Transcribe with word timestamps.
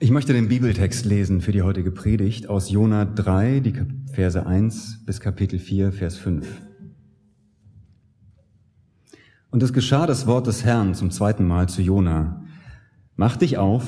Ich 0.00 0.12
möchte 0.12 0.32
den 0.32 0.46
Bibeltext 0.46 1.06
lesen 1.06 1.40
für 1.40 1.50
die 1.50 1.62
heutige 1.62 1.90
Predigt 1.90 2.48
aus 2.48 2.70
Jona 2.70 3.04
3, 3.04 3.58
die 3.58 3.72
Verse 4.12 4.46
1 4.46 5.04
bis 5.04 5.18
Kapitel 5.18 5.58
4, 5.58 5.90
Vers 5.90 6.16
5. 6.16 6.46
Und 9.50 9.60
es 9.60 9.72
geschah 9.72 10.06
das 10.06 10.28
Wort 10.28 10.46
des 10.46 10.64
Herrn 10.64 10.94
zum 10.94 11.10
zweiten 11.10 11.44
Mal 11.44 11.68
zu 11.68 11.82
Jona. 11.82 12.44
Mach 13.16 13.36
dich 13.36 13.58
auf, 13.58 13.82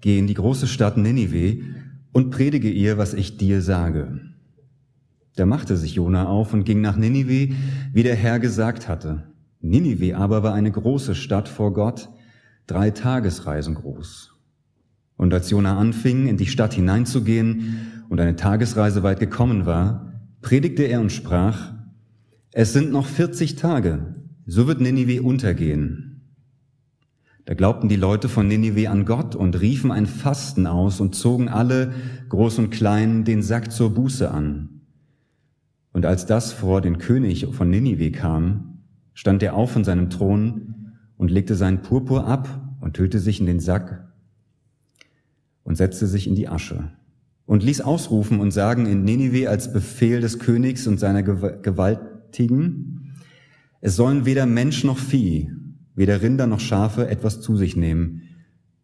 geh 0.00 0.20
in 0.20 0.28
die 0.28 0.34
große 0.34 0.68
Stadt 0.68 0.96
Ninive 0.96 1.64
und 2.12 2.30
predige 2.30 2.70
ihr, 2.70 2.96
was 2.96 3.12
ich 3.12 3.36
dir 3.36 3.60
sage. 3.60 4.20
Da 5.34 5.46
machte 5.46 5.76
sich 5.76 5.94
Jona 5.96 6.28
auf 6.28 6.54
und 6.54 6.62
ging 6.62 6.80
nach 6.80 6.96
Ninive, 6.96 7.56
wie 7.92 8.02
der 8.04 8.14
Herr 8.14 8.38
gesagt 8.38 8.86
hatte. 8.86 9.32
Ninive 9.60 10.16
aber 10.16 10.44
war 10.44 10.54
eine 10.54 10.70
große 10.70 11.16
Stadt 11.16 11.48
vor 11.48 11.72
Gott, 11.72 12.08
drei 12.68 12.92
Tagesreisen 12.92 13.74
groß. 13.74 14.29
Und 15.20 15.34
als 15.34 15.50
Jona 15.50 15.76
anfing, 15.76 16.28
in 16.28 16.38
die 16.38 16.46
Stadt 16.46 16.72
hineinzugehen 16.72 17.76
und 18.08 18.18
eine 18.20 18.36
Tagesreise 18.36 19.02
weit 19.02 19.20
gekommen 19.20 19.66
war, 19.66 20.14
predigte 20.40 20.84
er 20.84 21.02
und 21.02 21.12
sprach, 21.12 21.74
es 22.52 22.72
sind 22.72 22.90
noch 22.90 23.04
40 23.04 23.56
Tage, 23.56 24.14
so 24.46 24.66
wird 24.66 24.80
Ninive 24.80 25.22
untergehen. 25.22 26.22
Da 27.44 27.52
glaubten 27.52 27.90
die 27.90 27.96
Leute 27.96 28.30
von 28.30 28.48
Ninive 28.48 28.88
an 28.88 29.04
Gott 29.04 29.36
und 29.36 29.60
riefen 29.60 29.92
ein 29.92 30.06
Fasten 30.06 30.66
aus 30.66 31.00
und 31.00 31.14
zogen 31.14 31.50
alle, 31.50 31.92
groß 32.30 32.58
und 32.58 32.70
klein, 32.70 33.24
den 33.24 33.42
Sack 33.42 33.72
zur 33.72 33.92
Buße 33.92 34.30
an. 34.30 34.80
Und 35.92 36.06
als 36.06 36.24
das 36.24 36.54
vor 36.54 36.80
den 36.80 36.96
König 36.96 37.46
von 37.52 37.68
Ninive 37.68 38.10
kam, 38.10 38.84
stand 39.12 39.42
er 39.42 39.52
auf 39.52 39.72
von 39.72 39.84
seinem 39.84 40.08
Thron 40.08 40.94
und 41.18 41.30
legte 41.30 41.56
seinen 41.56 41.82
Purpur 41.82 42.26
ab 42.26 42.48
und 42.80 42.98
hüllte 42.98 43.18
sich 43.18 43.38
in 43.38 43.44
den 43.44 43.60
Sack 43.60 44.09
und 45.70 45.76
setzte 45.76 46.08
sich 46.08 46.26
in 46.26 46.34
die 46.34 46.48
Asche 46.48 46.90
und 47.46 47.62
ließ 47.62 47.82
ausrufen 47.82 48.40
und 48.40 48.50
sagen 48.50 48.86
in 48.86 49.04
Ninive 49.04 49.48
als 49.48 49.72
Befehl 49.72 50.20
des 50.20 50.40
Königs 50.40 50.88
und 50.88 50.98
seiner 50.98 51.22
Gewaltigen, 51.22 53.12
es 53.80 53.94
sollen 53.94 54.26
weder 54.26 54.46
Mensch 54.46 54.82
noch 54.82 54.98
Vieh, 54.98 55.52
weder 55.94 56.22
Rinder 56.22 56.48
noch 56.48 56.58
Schafe 56.58 57.08
etwas 57.08 57.40
zu 57.40 57.56
sich 57.56 57.76
nehmen. 57.76 58.22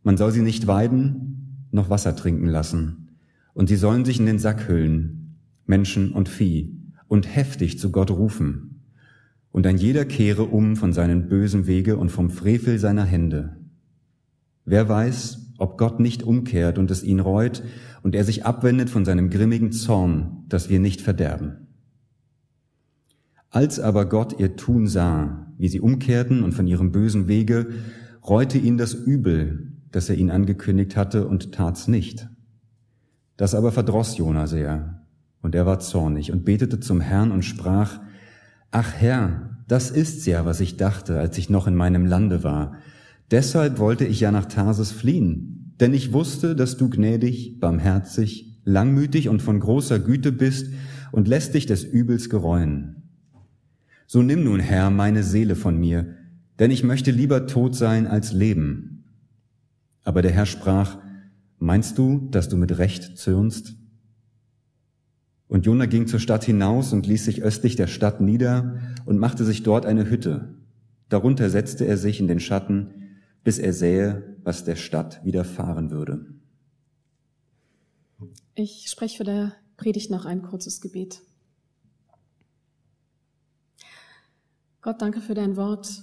Man 0.05 0.17
soll 0.17 0.31
sie 0.31 0.43
nicht 0.43 0.69
weiden, 0.69 1.67
noch 1.73 1.91
Wasser 1.91 2.15
trinken 2.15 2.47
lassen. 2.47 3.09
Und 3.53 3.69
sie 3.69 3.75
sollen 3.75 4.05
sich 4.05 4.21
in 4.21 4.27
den 4.27 4.39
Sack 4.39 4.69
hüllen, 4.69 5.41
Menschen 5.67 6.13
und 6.13 6.29
Vieh, 6.29 6.73
und 7.09 7.35
heftig 7.35 7.81
zu 7.81 7.91
Gott 7.91 8.13
rufen. 8.13 8.85
Und 9.51 9.67
ein 9.67 9.77
jeder 9.77 10.05
kehre 10.05 10.45
um 10.45 10.77
von 10.77 10.93
seinen 10.93 11.29
bösen 11.29 11.67
Wege 11.67 11.97
und 11.97 12.11
vom 12.11 12.31
Frevel 12.31 12.79
seiner 12.79 13.05
Hände. 13.05 13.57
Wer 14.65 14.89
weiß, 14.89 15.46
ob 15.59 15.79
Gott 15.79 16.01
nicht 16.01 16.23
umkehrt 16.23 16.79
und 16.79 16.91
es 16.91 17.03
ihn 17.03 17.21
reut 17.21 17.63
und 18.03 18.15
er 18.15 18.25
sich 18.25 18.45
abwendet 18.45 18.91
von 18.91 19.05
seinem 19.05 19.31
grimmigen 19.31 19.73
Zorn, 19.73 20.45
dass 20.49 20.69
wir 20.69 20.81
nicht 20.81 21.01
verderben. 21.01 21.67
Als 23.51 23.81
aber 23.81 24.07
Gott 24.07 24.39
ihr 24.39 24.57
Tun 24.57 24.87
sah, 24.87 25.53
wie 25.57 25.69
sie 25.69 25.81
umkehrten 25.81 26.43
und 26.43 26.53
von 26.53 26.67
ihrem 26.67 26.93
bösen 26.93 27.29
Wege, 27.29 27.69
reute 28.23 28.59
ihn 28.59 28.77
das 28.77 28.93
Übel, 28.93 29.73
das 29.91 30.11
er 30.11 30.17
ihnen 30.17 30.31
angekündigt 30.31 30.97
hatte, 30.97 31.27
und 31.27 31.53
tat's 31.53 31.89
nicht. 31.89 32.29
Das 33.37 33.55
aber 33.55 33.73
verdross 33.73 34.19
Jona 34.19 34.47
sehr, 34.47 35.07
und 35.43 35.55
er 35.55 35.65
war 35.65 35.79
zornig 35.79 36.33
und 36.33 36.45
betete 36.45 36.81
zum 36.81 37.01
Herrn 37.01 37.31
und 37.31 37.45
sprach, 37.45 38.01
Ach 38.73 38.93
Herr, 38.93 39.59
das 39.69 39.91
ist's 39.91 40.27
ja, 40.27 40.45
was 40.45 40.61
ich 40.61 40.77
dachte, 40.77 41.19
als 41.19 41.39
ich 41.39 41.49
noch 41.49 41.67
in 41.67 41.77
meinem 41.77 42.05
Lande 42.05 42.45
war, 42.45 42.75
Deshalb 43.31 43.79
wollte 43.79 44.05
ich 44.05 44.21
ja 44.21 44.31
nach 44.31 44.47
Tarsis 44.47 44.93
fliehen, 44.93 45.75
denn 45.81 45.95
ich 45.95 46.13
wusste, 46.13 46.55
dass 46.55 46.77
du 46.77 46.89
gnädig, 46.89 47.59
barmherzig, 47.59 48.61
langmütig 48.65 49.29
und 49.29 49.43
von 49.43 49.61
großer 49.61 49.99
Güte 49.99 50.33
bist 50.33 50.73
und 51.13 51.29
lässt 51.29 51.55
dich 51.55 51.67
des 51.67 51.85
Übels 51.85 52.31
gereuen. 52.31 53.03
So 54.07 54.23
nimm 54.23 54.45
nun, 54.45 54.61
Herr, 54.61 54.91
meine 54.91 55.25
Seele 55.25 55.57
von 55.57 55.79
mir, 55.79 56.15
denn 56.59 56.71
ich 56.71 56.85
möchte 56.85 57.11
lieber 57.11 57.47
tot 57.47 57.75
sein 57.75 58.07
als 58.07 58.33
leben. 58.33 59.05
Aber 60.05 60.23
der 60.23 60.31
Herr 60.31 60.47
sprach, 60.47 60.99
meinst 61.59 61.99
du, 61.99 62.29
dass 62.31 62.49
du 62.49 62.57
mit 62.57 62.79
Recht 62.79 63.19
zürnst? 63.19 63.75
Und 65.49 65.67
Jona 65.67 65.87
ging 65.87 66.07
zur 66.07 66.21
Stadt 66.21 66.45
hinaus 66.45 66.93
und 66.93 67.07
ließ 67.07 67.25
sich 67.25 67.43
östlich 67.43 67.77
der 67.77 67.87
Stadt 67.87 68.21
nieder 68.21 68.79
und 69.05 69.19
machte 69.19 69.45
sich 69.45 69.63
dort 69.63 69.87
eine 69.87 70.09
Hütte. 70.09 70.55
Darunter 71.09 71.51
setzte 71.51 71.87
er 71.87 71.97
sich 71.97 72.21
in 72.21 72.29
den 72.29 72.41
Schatten, 72.41 73.06
bis 73.47 73.61
er 73.61 73.73
sähe, 73.73 74.37
was 74.43 74.65
der 74.65 74.75
Stadt 74.75 75.25
widerfahren 75.25 75.93
würde. 75.93 76.27
Ich 78.57 78.91
spreche 78.91 79.19
für 79.19 79.23
der 79.23 79.53
Predigt 79.77 80.11
noch 80.11 80.25
ein 80.25 80.43
kurzes 80.43 80.81
Gebet. 80.81 81.23
Gott, 84.81 85.01
danke 85.01 85.21
für 85.21 85.35
dein 85.35 85.57
Wort, 85.57 86.03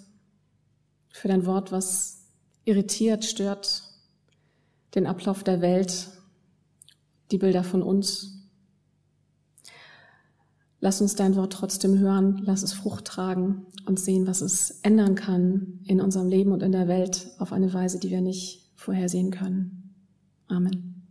für 1.09 1.27
dein 1.27 1.45
Wort, 1.45 1.73
was 1.73 2.29
irritiert, 2.63 3.25
stört 3.25 3.89
den 4.95 5.05
Ablauf 5.05 5.43
der 5.43 5.59
Welt, 5.59 6.11
die 7.31 7.39
Bilder 7.39 7.65
von 7.65 7.83
uns. 7.83 8.32
Lass 10.83 10.99
uns 10.99 11.15
dein 11.15 11.37
Wort 11.37 11.53
trotzdem 11.53 11.97
hören, 11.97 12.41
lass 12.43 12.61
es 12.61 12.73
Frucht 12.73 13.05
tragen 13.05 13.67
und 13.85 14.01
sehen, 14.01 14.27
was 14.27 14.41
es 14.41 14.81
ändern 14.83 15.15
kann 15.15 15.79
in 15.85 16.01
unserem 16.01 16.27
Leben 16.27 16.51
und 16.51 16.61
in 16.61 16.73
der 16.73 16.89
Welt 16.89 17.29
auf 17.39 17.53
eine 17.53 17.73
Weise, 17.73 17.99
die 17.99 18.09
wir 18.09 18.19
nicht 18.19 18.69
vorhersehen 18.75 19.31
können. 19.31 19.95
Amen. 20.49 21.05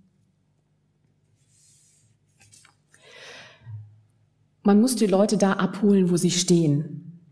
Man 4.62 4.78
muss 4.78 4.94
die 4.94 5.06
Leute 5.06 5.38
da 5.38 5.54
abholen, 5.54 6.10
wo 6.10 6.18
sie 6.18 6.30
stehen. 6.30 7.22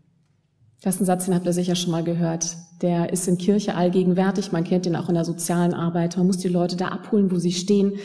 Das 0.81 0.95
ist 0.95 1.01
ein 1.01 1.05
Satz, 1.05 1.25
den 1.25 1.35
habt 1.35 1.45
ihr 1.45 1.53
sicher 1.53 1.75
schon 1.75 1.91
mal 1.91 2.03
gehört. 2.03 2.57
Der 2.81 3.13
ist 3.13 3.27
in 3.27 3.37
Kirche 3.37 3.75
allgegenwärtig. 3.75 4.51
Man 4.51 4.63
kennt 4.63 4.87
ihn 4.87 4.95
auch 4.95 5.09
in 5.09 5.13
der 5.13 5.25
sozialen 5.25 5.75
Arbeit. 5.75 6.17
Man 6.17 6.25
muss 6.25 6.39
die 6.39 6.47
Leute 6.47 6.75
da 6.75 6.87
abholen, 6.87 7.29
wo 7.29 7.37
sie 7.37 7.51
stehen. 7.51 7.99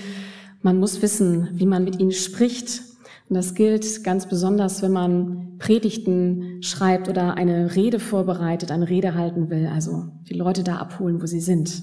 Man 0.60 0.78
muss 0.78 1.00
wissen, 1.00 1.48
wie 1.54 1.64
man 1.64 1.84
mit 1.84 1.98
ihnen 1.98 2.12
spricht 2.12 2.82
und 3.28 3.34
das 3.34 3.54
gilt 3.54 4.04
ganz 4.04 4.28
besonders, 4.28 4.82
wenn 4.82 4.92
man 4.92 5.58
Predigten 5.58 6.62
schreibt 6.62 7.08
oder 7.08 7.36
eine 7.36 7.74
Rede 7.74 7.98
vorbereitet, 7.98 8.70
eine 8.70 8.88
Rede 8.88 9.14
halten 9.14 9.50
will, 9.50 9.68
also 9.72 10.04
die 10.28 10.34
Leute 10.34 10.62
da 10.62 10.76
abholen, 10.76 11.20
wo 11.20 11.26
sie 11.26 11.40
sind. 11.40 11.82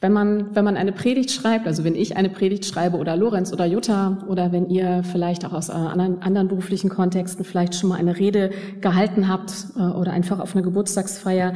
Wenn 0.00 0.12
man, 0.12 0.54
wenn 0.54 0.64
man 0.64 0.76
eine 0.76 0.92
Predigt 0.92 1.30
schreibt, 1.30 1.66
also 1.66 1.82
wenn 1.82 1.94
ich 1.94 2.16
eine 2.16 2.28
Predigt 2.28 2.64
schreibe 2.66 2.98
oder 2.98 3.16
Lorenz 3.16 3.52
oder 3.52 3.64
Jutta 3.64 4.24
oder 4.28 4.52
wenn 4.52 4.68
ihr 4.68 5.02
vielleicht 5.02 5.44
auch 5.44 5.54
aus 5.54 5.70
anderen, 5.70 6.22
anderen 6.22 6.48
beruflichen 6.48 6.90
Kontexten 6.90 7.44
vielleicht 7.44 7.74
schon 7.74 7.88
mal 7.88 7.98
eine 7.98 8.18
Rede 8.18 8.50
gehalten 8.82 9.26
habt 9.26 9.68
äh, 9.74 9.80
oder 9.80 10.12
einfach 10.12 10.38
auf 10.38 10.54
einer 10.54 10.62
Geburtstagsfeier, 10.62 11.54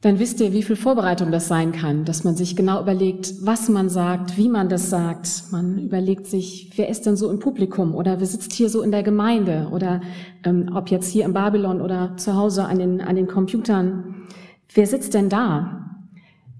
dann 0.00 0.20
wisst 0.20 0.40
ihr, 0.40 0.52
wie 0.52 0.62
viel 0.62 0.76
Vorbereitung 0.76 1.32
das 1.32 1.48
sein 1.48 1.72
kann, 1.72 2.04
dass 2.04 2.22
man 2.22 2.36
sich 2.36 2.54
genau 2.54 2.80
überlegt, 2.80 3.34
was 3.40 3.68
man 3.68 3.88
sagt, 3.88 4.36
wie 4.36 4.48
man 4.48 4.68
das 4.68 4.90
sagt. 4.90 5.50
Man 5.50 5.78
überlegt 5.78 6.26
sich, 6.26 6.70
wer 6.76 6.88
ist 6.88 7.04
denn 7.04 7.16
so 7.16 7.28
im 7.30 7.40
Publikum 7.40 7.96
oder 7.96 8.20
wer 8.20 8.26
sitzt 8.26 8.52
hier 8.52 8.68
so 8.68 8.82
in 8.82 8.92
der 8.92 9.02
Gemeinde 9.02 9.68
oder 9.72 10.00
ähm, 10.44 10.70
ob 10.72 10.90
jetzt 10.90 11.10
hier 11.10 11.24
im 11.24 11.32
Babylon 11.32 11.80
oder 11.80 12.16
zu 12.16 12.36
Hause 12.36 12.66
an 12.66 12.78
den, 12.78 13.00
an 13.00 13.16
den 13.16 13.26
Computern. 13.26 14.28
Wer 14.72 14.86
sitzt 14.86 15.14
denn 15.14 15.28
da? 15.28 15.84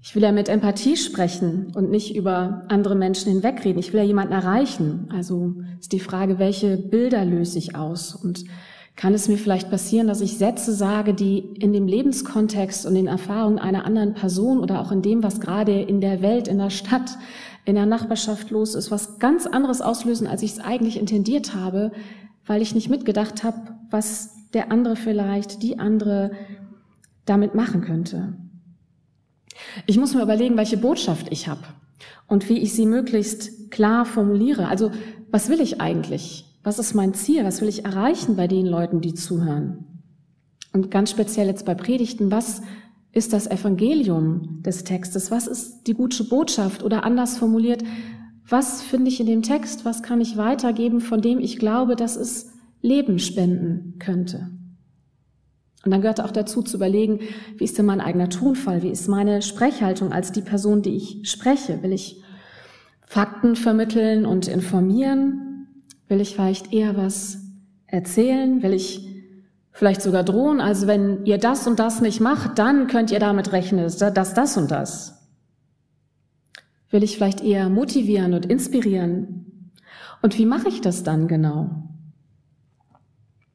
Ich 0.01 0.15
will 0.15 0.23
ja 0.23 0.33
mit 0.33 0.49
Empathie 0.49 0.97
sprechen 0.97 1.71
und 1.75 1.89
nicht 1.89 2.15
über 2.15 2.63
andere 2.67 2.95
Menschen 2.95 3.31
hinwegreden. 3.31 3.79
Ich 3.79 3.93
will 3.93 4.01
ja 4.01 4.05
jemanden 4.05 4.33
erreichen. 4.33 5.07
Also 5.13 5.55
ist 5.79 5.93
die 5.93 5.99
Frage, 6.01 6.39
welche 6.39 6.75
Bilder 6.77 7.23
löse 7.23 7.57
ich 7.57 7.75
aus 7.75 8.15
und 8.15 8.43
kann 8.99 9.13
es 9.13 9.29
mir 9.29 9.37
vielleicht 9.37 9.69
passieren, 9.69 10.07
dass 10.07 10.19
ich 10.19 10.37
Sätze 10.37 10.73
sage, 10.73 11.13
die 11.13 11.37
in 11.37 11.71
dem 11.71 11.87
Lebenskontext 11.87 12.85
und 12.85 12.95
den 12.95 13.07
Erfahrungen 13.07 13.57
einer 13.57 13.85
anderen 13.85 14.13
Person 14.13 14.59
oder 14.59 14.81
auch 14.81 14.91
in 14.91 15.01
dem, 15.01 15.23
was 15.23 15.39
gerade 15.39 15.81
in 15.81 16.01
der 16.01 16.21
Welt, 16.21 16.49
in 16.49 16.57
der 16.57 16.69
Stadt, 16.69 17.17
in 17.63 17.75
der 17.75 17.85
Nachbarschaft 17.85 18.49
los 18.49 18.75
ist, 18.75 18.91
was 18.91 19.17
ganz 19.17 19.45
anderes 19.45 19.79
auslösen, 19.79 20.27
als 20.27 20.41
ich 20.41 20.51
es 20.51 20.59
eigentlich 20.59 20.99
intendiert 20.99 21.55
habe, 21.55 21.93
weil 22.45 22.61
ich 22.61 22.75
nicht 22.75 22.89
mitgedacht 22.89 23.45
habe, 23.45 23.73
was 23.89 24.31
der 24.53 24.69
andere 24.69 24.97
vielleicht, 24.97 25.63
die 25.63 25.79
andere 25.79 26.31
damit 27.23 27.55
machen 27.55 27.79
könnte. 27.79 28.33
Ich 29.85 29.97
muss 29.97 30.13
mir 30.13 30.23
überlegen, 30.23 30.57
welche 30.57 30.75
Botschaft 30.75 31.27
ich 31.29 31.47
habe 31.47 31.63
und 32.27 32.49
wie 32.49 32.57
ich 32.57 32.73
sie 32.73 32.85
möglichst 32.85 33.71
klar 33.71 34.03
formuliere. 34.03 34.67
Also 34.67 34.91
was 35.31 35.47
will 35.47 35.61
ich 35.61 35.79
eigentlich? 35.79 36.48
Was 36.63 36.79
ist 36.79 36.93
mein 36.93 37.13
Ziel? 37.13 37.45
Was 37.45 37.61
will 37.61 37.69
ich 37.69 37.85
erreichen 37.85 38.35
bei 38.35 38.47
den 38.47 38.65
Leuten, 38.65 39.01
die 39.01 39.13
zuhören? 39.13 39.85
Und 40.73 40.91
ganz 40.91 41.11
speziell 41.11 41.47
jetzt 41.47 41.65
bei 41.65 41.73
Predigten, 41.73 42.31
was 42.31 42.61
ist 43.11 43.33
das 43.33 43.47
Evangelium 43.47 44.61
des 44.61 44.83
Textes? 44.83 45.31
Was 45.31 45.47
ist 45.47 45.87
die 45.87 45.93
gute 45.93 46.23
Botschaft? 46.25 46.83
Oder 46.83 47.03
anders 47.03 47.37
formuliert, 47.37 47.83
was 48.47 48.81
finde 48.81 49.09
ich 49.09 49.19
in 49.19 49.25
dem 49.25 49.41
Text? 49.41 49.85
Was 49.85 50.03
kann 50.03 50.21
ich 50.21 50.37
weitergeben, 50.37 51.01
von 51.01 51.21
dem 51.21 51.39
ich 51.39 51.57
glaube, 51.57 51.95
dass 51.95 52.15
es 52.15 52.51
Leben 52.81 53.19
spenden 53.19 53.95
könnte? 53.99 54.51
Und 55.85 55.91
dann 55.91 56.01
gehört 56.01 56.21
auch 56.21 56.31
dazu 56.31 56.61
zu 56.61 56.75
überlegen, 56.75 57.21
wie 57.57 57.63
ist 57.63 57.77
denn 57.77 57.85
mein 57.85 58.01
eigener 58.01 58.29
Tonfall? 58.29 58.83
Wie 58.83 58.89
ist 58.89 59.07
meine 59.07 59.41
Sprechhaltung 59.41 60.11
als 60.11 60.31
die 60.31 60.41
Person, 60.41 60.81
die 60.81 60.95
ich 60.95 61.21
spreche? 61.23 61.81
Will 61.81 61.93
ich 61.93 62.21
Fakten 63.01 63.55
vermitteln 63.55 64.25
und 64.25 64.47
informieren? 64.47 65.48
Will 66.09 66.19
ich 66.21 66.33
vielleicht 66.33 66.73
eher 66.73 66.97
was 66.97 67.37
erzählen? 67.85 68.61
Will 68.61 68.73
ich 68.73 69.07
vielleicht 69.71 70.01
sogar 70.01 70.23
drohen? 70.23 70.59
Also 70.59 70.87
wenn 70.87 71.25
ihr 71.25 71.37
das 71.37 71.67
und 71.67 71.79
das 71.79 72.01
nicht 72.01 72.19
macht, 72.19 72.59
dann 72.59 72.87
könnt 72.87 73.11
ihr 73.11 73.19
damit 73.19 73.53
rechnen, 73.53 73.83
dass 73.83 74.33
das 74.33 74.57
und 74.57 74.71
das. 74.71 75.15
Will 76.89 77.03
ich 77.03 77.15
vielleicht 77.15 77.41
eher 77.41 77.69
motivieren 77.69 78.33
und 78.33 78.47
inspirieren? 78.47 79.71
Und 80.21 80.37
wie 80.37 80.45
mache 80.45 80.67
ich 80.67 80.81
das 80.81 81.03
dann 81.03 81.27
genau? 81.27 81.83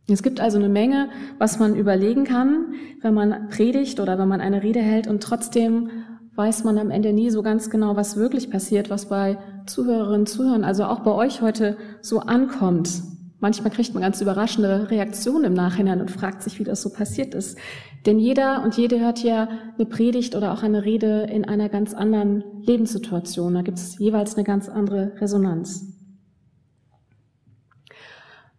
Es 0.07 0.23
gibt 0.23 0.39
also 0.39 0.59
eine 0.59 0.69
Menge, 0.69 1.09
was 1.39 1.59
man 1.59 1.75
überlegen 1.75 2.25
kann, 2.25 2.75
wenn 3.00 3.15
man 3.15 3.49
predigt 3.49 4.00
oder 4.00 4.19
wenn 4.19 4.29
man 4.29 4.41
eine 4.41 4.62
Rede 4.62 4.81
hält 4.81 5.07
und 5.07 5.23
trotzdem 5.23 5.89
weiß 6.37 6.65
man 6.65 6.79
am 6.79 6.91
Ende 6.91 7.13
nie 7.13 7.31
so 7.31 7.43
ganz 7.43 7.71
genau, 7.71 7.97
was 7.97 8.17
wirklich 8.17 8.51
passiert, 8.51 8.91
was 8.91 9.09
bei 9.09 9.39
Zuhörerinnen 9.67 10.21
und 10.21 10.29
Zuhörern, 10.29 10.65
also 10.65 10.85
auch 10.85 11.01
bei 11.01 11.13
euch 11.13 11.43
heute 11.43 11.77
so 12.01 12.21
ankommt. 12.21 13.03
Manchmal 13.41 13.71
kriegt 13.71 13.93
man 13.93 14.03
ganz 14.03 14.21
überraschende 14.21 14.91
Reaktionen 14.91 15.45
im 15.45 15.55
Nachhinein 15.55 16.01
und 16.01 16.11
fragt 16.11 16.43
sich, 16.43 16.59
wie 16.59 16.65
das 16.65 16.81
so 16.81 16.91
passiert 16.91 17.35
ist. 17.35 17.59
Denn 18.07 18.19
jeder 18.19 18.63
und 18.65 18.77
jede 18.77 19.01
hört 19.01 19.23
ja 19.23 19.49
eine 19.77 19.87
Predigt 19.87 20.35
oder 20.35 20.53
auch 20.53 20.63
eine 20.63 20.85
Rede 20.85 21.25
in 21.31 21.45
einer 21.45 21.69
ganz 21.69 21.95
anderen 21.95 22.43
Lebenssituation. 22.63 23.55
Da 23.55 23.63
gibt 23.63 23.79
es 23.79 23.99
jeweils 23.99 24.35
eine 24.37 24.45
ganz 24.45 24.69
andere 24.69 25.13
Resonanz. 25.21 25.95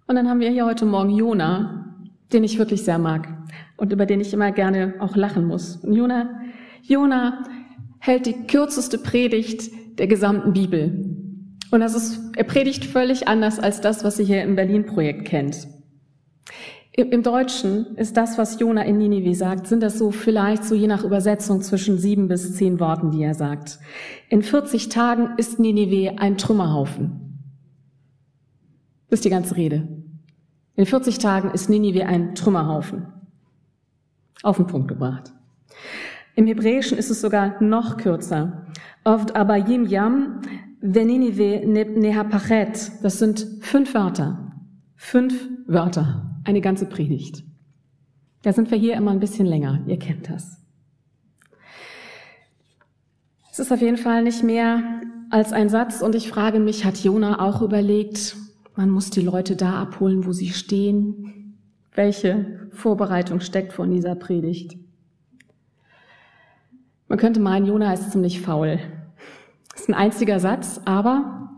Und 0.08 0.16
dann 0.16 0.30
haben 0.30 0.40
wir 0.40 0.52
hier 0.52 0.66
heute 0.66 0.86
Morgen 0.86 1.10
Jona, 1.10 1.96
den 2.32 2.44
ich 2.44 2.60
wirklich 2.60 2.84
sehr 2.84 3.00
mag 3.00 3.28
und 3.78 3.92
über 3.92 4.06
den 4.06 4.22
ich 4.22 4.34
immer 4.34 4.52
gerne 4.52 4.94
auch 5.00 5.16
lachen 5.16 5.48
muss. 5.48 5.78
Und 5.78 5.94
Jona, 5.94 6.42
Jona 6.84 7.44
hält 8.06 8.26
die 8.26 8.48
kürzeste 8.48 8.98
Predigt 8.98 9.72
der 9.98 10.08
gesamten 10.08 10.54
Bibel. 10.54 11.06
Und 11.72 11.80
das 11.80 11.96
ist, 11.96 12.20
er 12.36 12.44
predigt 12.44 12.86
völlig 12.86 13.28
anders 13.28 13.60
als 13.60 13.82
das, 13.82 14.04
was 14.04 14.20
ihr 14.20 14.26
hier 14.26 14.44
im 14.44 14.56
Berlin-Projekt 14.56 15.26
kennt. 15.26 15.68
Im 16.92 17.24
Deutschen 17.24 17.98
ist 17.98 18.16
das, 18.16 18.38
was 18.38 18.60
Jona 18.60 18.84
in 18.84 18.98
Ninive 18.98 19.36
sagt, 19.36 19.68
sind 19.68 19.84
das 19.84 19.98
so 19.98 20.12
vielleicht 20.12 20.64
so 20.64 20.76
je 20.76 20.88
nach 20.88 21.04
Übersetzung 21.04 21.62
zwischen 21.62 21.98
sieben 21.98 22.30
bis 22.30 22.56
zehn 22.56 22.80
Worten, 22.80 23.12
die 23.12 23.24
er 23.24 23.34
sagt. 23.34 23.80
In 24.30 24.44
40 24.44 24.88
Tagen 24.88 25.32
ist 25.38 25.60
Ninive 25.60 26.20
ein 26.20 26.38
Trümmerhaufen. 26.38 27.42
Das 29.10 29.18
ist 29.18 29.26
die 29.26 29.30
ganze 29.30 29.58
Rede. 29.58 29.88
In 30.76 30.86
40 30.86 31.18
Tagen 31.18 31.52
ist 31.52 31.70
Ninive 31.70 32.06
ein 32.06 32.36
Trümmerhaufen. 32.36 33.08
Auf 34.42 34.58
den 34.58 34.68
Punkt 34.68 34.88
gebracht. 34.88 35.35
Im 36.36 36.48
Hebräischen 36.48 36.98
ist 36.98 37.10
es 37.10 37.22
sogar 37.22 37.62
noch 37.64 37.98
kürzer. 37.98 38.66
Oft 39.06 39.36
aber 39.36 39.56
Yim 39.56 39.86
Yam, 39.86 40.42
Veninive 40.82 41.62
Nehapachet. 41.66 42.92
Das 43.02 43.20
sind 43.20 43.48
fünf 43.62 43.94
Wörter. 43.94 44.52
Fünf 44.98 45.50
Wörter. 45.66 46.40
Eine 46.44 46.60
ganze 46.62 46.88
Predigt. 46.88 47.44
Da 48.44 48.52
sind 48.52 48.70
wir 48.70 48.78
hier 48.78 48.96
immer 48.96 49.12
ein 49.12 49.20
bisschen 49.20 49.46
länger. 49.46 49.82
Ihr 49.88 49.98
kennt 49.98 50.30
das. 50.30 50.62
Es 53.52 53.60
ist 53.60 53.72
auf 53.72 53.82
jeden 53.82 53.98
Fall 53.98 54.22
nicht 54.22 54.44
mehr 54.44 55.02
als 55.30 55.54
ein 55.54 55.70
Satz 55.70 56.02
und 56.02 56.14
ich 56.14 56.30
frage 56.30 56.60
mich, 56.60 56.84
hat 56.84 56.98
Jona 56.98 57.40
auch 57.40 57.62
überlegt, 57.62 58.36
man 58.76 58.90
muss 58.90 59.10
die 59.10 59.22
Leute 59.22 59.56
da 59.56 59.82
abholen, 59.82 60.26
wo 60.26 60.34
sie 60.34 60.50
stehen. 60.50 61.58
Welche 61.94 62.70
Vorbereitung 62.72 63.40
steckt 63.40 63.72
von 63.72 63.90
dieser 63.90 64.16
Predigt? 64.16 64.78
Man 67.08 67.20
könnte 67.20 67.40
meinen, 67.40 67.66
Jona 67.66 67.94
ist 67.94 68.12
ziemlich 68.12 68.42
faul. 68.42 68.80
Das 69.72 69.82
ist 69.82 69.90
ein 69.90 69.94
einziger 69.94 70.40
Satz, 70.40 70.82
aber 70.86 71.50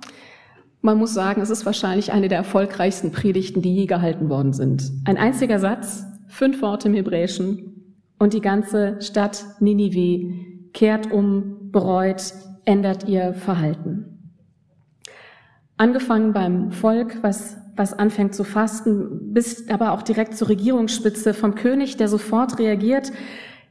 man 0.82 0.98
muss 0.98 1.14
sagen, 1.14 1.42
es 1.42 1.50
ist 1.50 1.66
wahrscheinlich 1.66 2.12
eine 2.12 2.28
der 2.28 2.38
erfolgreichsten 2.38 3.12
Predigten, 3.12 3.62
die 3.62 3.76
je 3.76 3.86
gehalten 3.86 4.30
worden 4.30 4.54
sind. 4.54 4.92
Ein 5.06 5.18
einziger 5.18 5.60
Satz, 5.60 6.06
fünf 6.28 6.62
Worte 6.62 6.90
im 6.90 6.94
Hebräischen 6.94 7.96
und 8.20 8.34
die 8.34 8.42
ganze 8.42 9.02
Stadt 9.02 9.46
Ninive 9.60 10.34
kehrt 10.74 11.12
um, 11.12 11.72
bereut, 11.72 12.34
ändert 12.66 13.08
ihr 13.08 13.34
Verhalten. 13.34 14.34
Angefangen 15.78 16.34
beim 16.34 16.72
Volk, 16.72 17.20
was, 17.22 17.58
was 17.76 17.94
anfängt 17.94 18.34
zu 18.34 18.44
fasten, 18.44 19.34
bis 19.34 19.70
aber 19.70 19.92
auch 19.92 20.02
direkt 20.02 20.36
zur 20.36 20.50
Regierungsspitze 20.50 21.34
vom 21.34 21.56
König, 21.56 21.98
der 21.98 22.08
sofort 22.08 22.60
reagiert, 22.60 23.12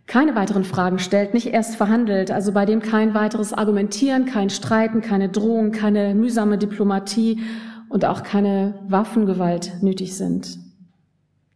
keine 0.07 0.37
weiteren 0.37 0.65
Fragen 0.65 0.99
stellt, 0.99 1.35
nicht 1.35 1.49
erst 1.49 1.77
verhandelt, 1.77 2.31
also 2.31 2.53
bei 2.53 2.65
dem 2.65 2.81
kein 2.81 3.15
weiteres 3.15 3.53
Argumentieren, 3.53 4.25
kein 4.25 4.51
Streiten, 4.51 5.01
keine 5.01 5.29
Drohung, 5.29 5.73
keine 5.73 6.15
mühsame 6.15 6.59
Diplomatie 6.59 7.41
und 7.89 8.05
auch 8.05 8.23
keine 8.23 8.75
Waffengewalt 8.89 9.83
nötig 9.83 10.17
sind. 10.17 10.59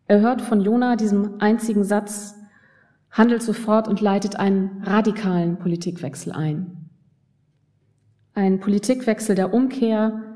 Er 0.07 0.21
hört 0.21 0.43
von 0.43 0.61
Jona 0.61 0.97
diesem 0.97 1.41
einzigen 1.41 1.85
Satz, 1.85 2.35
handelt 3.11 3.43
sofort 3.43 3.87
und 3.87 4.01
leitet 4.01 4.37
einen 4.37 4.83
radikalen 4.85 5.57
Politikwechsel 5.57 6.33
ein. 6.33 6.89
Ein 8.35 8.61
Politikwechsel 8.61 9.37
der 9.37 9.55
Umkehr, 9.55 10.31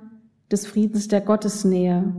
des 0.50 0.66
Friedens, 0.66 1.08
der 1.08 1.20
Gottesnähe. 1.20 2.14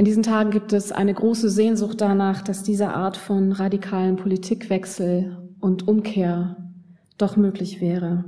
In 0.00 0.06
diesen 0.06 0.22
Tagen 0.22 0.50
gibt 0.50 0.72
es 0.72 0.92
eine 0.92 1.12
große 1.12 1.50
Sehnsucht 1.50 2.00
danach, 2.00 2.40
dass 2.40 2.62
diese 2.62 2.94
Art 2.94 3.18
von 3.18 3.52
radikalen 3.52 4.16
Politikwechsel 4.16 5.36
und 5.60 5.86
Umkehr 5.88 6.56
doch 7.18 7.36
möglich 7.36 7.82
wäre, 7.82 8.24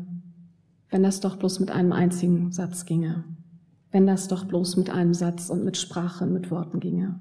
wenn 0.91 1.03
das 1.03 1.21
doch 1.21 1.37
bloß 1.37 1.61
mit 1.61 1.71
einem 1.71 1.93
einzigen 1.93 2.53
Satz 2.53 2.85
ginge, 2.85 3.25
wenn 3.91 4.07
das 4.07 4.29
doch 4.29 4.45
bloß 4.45 4.77
mit 4.77 4.91
einem 4.91 5.15
Satz 5.15 5.49
und 5.49 5.65
mit 5.65 5.79
Sprache 5.79 6.25
und 6.25 6.35
mit 6.35 6.51
Worten 6.51 6.79
ginge. 6.79 7.19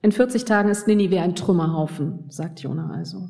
In 0.00 0.12
40 0.12 0.44
Tagen 0.44 0.68
ist 0.68 0.86
Ninive 0.86 1.20
ein 1.20 1.34
Trümmerhaufen, 1.34 2.26
sagt 2.28 2.60
Jona 2.60 2.92
also. 2.92 3.28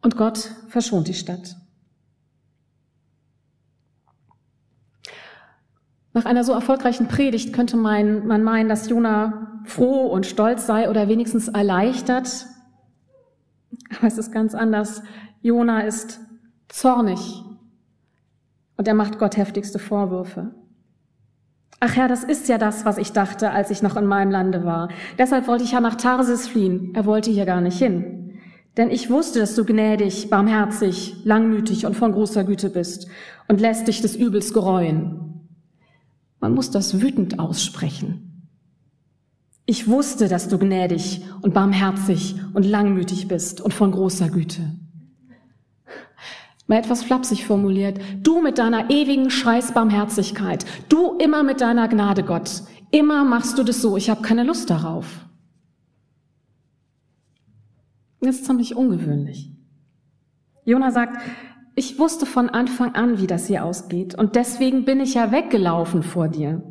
Und 0.00 0.16
Gott 0.16 0.52
verschont 0.68 1.06
die 1.06 1.12
Stadt. 1.12 1.58
Nach 6.14 6.24
einer 6.24 6.44
so 6.44 6.52
erfolgreichen 6.52 7.08
Predigt 7.08 7.52
könnte 7.52 7.76
man, 7.76 8.26
man 8.26 8.44
meinen, 8.44 8.68
dass 8.68 8.88
Jona 8.88 9.60
froh 9.64 10.06
und 10.06 10.26
stolz 10.26 10.64
sei 10.64 10.88
oder 10.88 11.08
wenigstens 11.08 11.48
erleichtert. 11.48 12.46
Aber 13.98 14.06
es 14.06 14.16
ist 14.16 14.30
ganz 14.30 14.54
anders. 14.54 15.02
Jona 15.42 15.80
ist 15.80 16.20
zornig 16.68 17.42
und 18.76 18.86
er 18.86 18.94
macht 18.94 19.18
Gott 19.18 19.36
heftigste 19.36 19.80
Vorwürfe. 19.80 20.54
Ach 21.80 21.96
ja, 21.96 22.06
das 22.06 22.22
ist 22.22 22.48
ja 22.48 22.58
das, 22.58 22.84
was 22.84 22.96
ich 22.96 23.12
dachte, 23.12 23.50
als 23.50 23.70
ich 23.70 23.82
noch 23.82 23.96
in 23.96 24.06
meinem 24.06 24.30
Lande 24.30 24.64
war. 24.64 24.88
Deshalb 25.18 25.48
wollte 25.48 25.64
ich 25.64 25.72
ja 25.72 25.80
nach 25.80 25.96
Tarsis 25.96 26.46
fliehen. 26.46 26.92
Er 26.94 27.06
wollte 27.06 27.32
hier 27.32 27.44
gar 27.44 27.60
nicht 27.60 27.78
hin. 27.78 28.38
Denn 28.76 28.90
ich 28.90 29.10
wusste, 29.10 29.40
dass 29.40 29.56
du 29.56 29.64
gnädig, 29.64 30.30
barmherzig, 30.30 31.16
langmütig 31.24 31.86
und 31.86 31.94
von 31.94 32.12
großer 32.12 32.44
Güte 32.44 32.70
bist 32.70 33.08
und 33.48 33.60
lässt 33.60 33.88
dich 33.88 34.00
des 34.00 34.16
Übels 34.16 34.54
gereuen. 34.54 35.33
Man 36.44 36.52
muss 36.52 36.70
das 36.70 37.00
wütend 37.00 37.38
aussprechen. 37.38 38.50
Ich 39.64 39.88
wusste, 39.88 40.28
dass 40.28 40.46
du 40.46 40.58
gnädig 40.58 41.22
und 41.40 41.54
barmherzig 41.54 42.34
und 42.52 42.64
langmütig 42.66 43.28
bist 43.28 43.62
und 43.62 43.72
von 43.72 43.92
großer 43.92 44.28
Güte. 44.28 44.60
Mal 46.66 46.80
etwas 46.80 47.02
flapsig 47.02 47.46
formuliert. 47.46 47.98
Du 48.22 48.42
mit 48.42 48.58
deiner 48.58 48.90
ewigen 48.90 49.30
Scheißbarmherzigkeit. 49.30 50.66
Du 50.90 51.16
immer 51.16 51.42
mit 51.44 51.62
deiner 51.62 51.88
Gnade, 51.88 52.22
Gott. 52.22 52.64
Immer 52.90 53.24
machst 53.24 53.56
du 53.56 53.62
das 53.62 53.80
so. 53.80 53.96
Ich 53.96 54.10
habe 54.10 54.20
keine 54.20 54.42
Lust 54.44 54.68
darauf. 54.68 55.24
Das 58.20 58.36
ist 58.36 58.44
ziemlich 58.44 58.76
ungewöhnlich. 58.76 59.50
Jona 60.66 60.90
sagt, 60.90 61.16
ich 61.76 61.98
wusste 61.98 62.26
von 62.26 62.48
Anfang 62.48 62.94
an, 62.94 63.20
wie 63.20 63.26
das 63.26 63.46
hier 63.46 63.64
ausgeht 63.64 64.14
und 64.14 64.36
deswegen 64.36 64.84
bin 64.84 65.00
ich 65.00 65.14
ja 65.14 65.32
weggelaufen 65.32 66.02
vor 66.02 66.28
dir. 66.28 66.62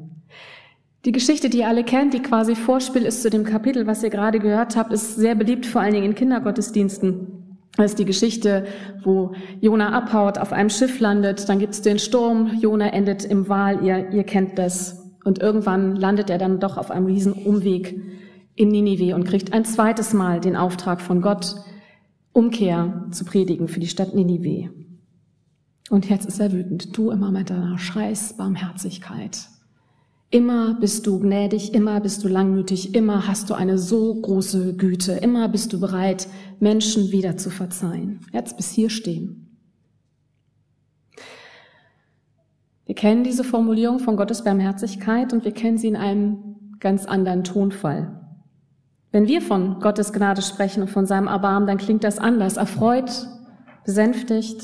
Die 1.05 1.11
Geschichte, 1.11 1.49
die 1.49 1.59
ihr 1.59 1.67
alle 1.67 1.83
kennt, 1.83 2.13
die 2.13 2.21
quasi 2.21 2.55
Vorspiel 2.55 3.03
ist 3.03 3.21
zu 3.21 3.29
dem 3.29 3.43
Kapitel, 3.43 3.85
was 3.85 4.03
ihr 4.03 4.09
gerade 4.09 4.39
gehört 4.39 4.77
habt, 4.77 4.93
ist 4.93 5.17
sehr 5.17 5.35
beliebt, 5.35 5.65
vor 5.65 5.81
allen 5.81 5.93
Dingen 5.93 6.05
in 6.05 6.15
Kindergottesdiensten. 6.15 7.57
Das 7.75 7.87
ist 7.87 7.99
die 7.99 8.05
Geschichte, 8.05 8.65
wo 9.03 9.33
Jona 9.59 9.91
abhaut, 9.91 10.37
auf 10.37 10.53
einem 10.53 10.69
Schiff 10.69 11.01
landet, 11.01 11.49
dann 11.49 11.59
gibt 11.59 11.73
es 11.73 11.81
den 11.81 11.99
Sturm, 11.99 12.51
Jona 12.61 12.93
endet 12.93 13.25
im 13.25 13.49
Wal, 13.49 13.83
ihr, 13.83 14.11
ihr 14.11 14.23
kennt 14.23 14.57
das. 14.57 15.11
Und 15.25 15.39
irgendwann 15.39 15.95
landet 15.97 16.29
er 16.29 16.37
dann 16.37 16.61
doch 16.61 16.77
auf 16.77 16.91
einem 16.91 17.07
riesen 17.07 17.33
Umweg 17.33 17.99
in 18.55 18.69
Ninive 18.69 19.15
und 19.15 19.25
kriegt 19.25 19.51
ein 19.51 19.65
zweites 19.65 20.13
Mal 20.13 20.39
den 20.39 20.55
Auftrag 20.55 21.01
von 21.01 21.21
Gott, 21.21 21.55
Umkehr 22.31 23.07
zu 23.11 23.25
predigen 23.25 23.67
für 23.67 23.79
die 23.79 23.87
Stadt 23.87 24.15
Ninive. 24.15 24.69
Und 25.89 26.09
jetzt 26.09 26.25
ist 26.25 26.39
er 26.39 26.51
wütend. 26.51 26.97
Du 26.97 27.11
immer 27.11 27.31
mit 27.31 27.49
deiner 27.49 27.77
Scheiß 27.77 28.37
Barmherzigkeit. 28.37 29.49
Immer 30.33 30.73
bist 30.73 31.05
du 31.05 31.19
gnädig, 31.19 31.75
immer 31.75 32.01
bist 32.01 32.23
du 32.23 32.27
langmütig, 32.27 32.95
immer 32.95 33.27
hast 33.27 33.51
du 33.51 33.53
eine 33.53 33.77
so 33.77 34.15
große 34.15 34.75
Güte, 34.77 35.11
immer 35.11 35.47
bist 35.47 35.71
du 35.73 35.79
bereit, 35.79 36.27
Menschen 36.59 37.11
wieder 37.11 37.37
zu 37.37 37.51
verzeihen. 37.51 38.21
Jetzt 38.31 38.57
bis 38.57 38.71
hier 38.71 38.89
stehen. 38.89 39.59
Wir 42.87 42.95
kennen 42.95 43.23
diese 43.23 43.43
Formulierung 43.43 43.99
von 43.99 44.17
Gottes 44.17 44.43
Barmherzigkeit 44.43 45.33
und 45.33 45.45
wir 45.45 45.51
kennen 45.51 45.77
sie 45.77 45.89
in 45.89 45.95
einem 45.95 46.77
ganz 46.79 47.05
anderen 47.05 47.43
Tonfall. 47.43 48.19
Wenn 49.11 49.27
wir 49.27 49.39
von 49.39 49.79
Gottes 49.81 50.13
Gnade 50.13 50.41
sprechen 50.41 50.81
und 50.81 50.89
von 50.89 51.05
seinem 51.05 51.27
Erbarmen, 51.27 51.67
dann 51.67 51.77
klingt 51.77 52.03
das 52.03 52.17
anders, 52.17 52.57
erfreut, 52.57 53.27
besänftigt, 53.85 54.63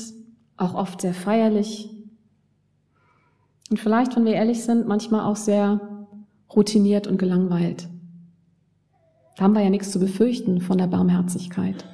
auch 0.60 0.74
oft 0.74 1.00
sehr 1.00 1.14
feierlich, 1.14 1.90
und 3.70 3.78
vielleicht, 3.78 4.16
wenn 4.16 4.24
wir 4.24 4.34
ehrlich 4.34 4.64
sind, 4.64 4.88
manchmal 4.88 5.24
auch 5.24 5.36
sehr 5.36 5.80
routiniert 6.54 7.06
und 7.06 7.18
gelangweilt. 7.18 7.88
Da 9.36 9.44
haben 9.44 9.54
wir 9.54 9.62
ja 9.62 9.70
nichts 9.70 9.92
zu 9.92 10.00
befürchten 10.00 10.60
von 10.60 10.76
der 10.76 10.88
Barmherzigkeit. 10.88 11.84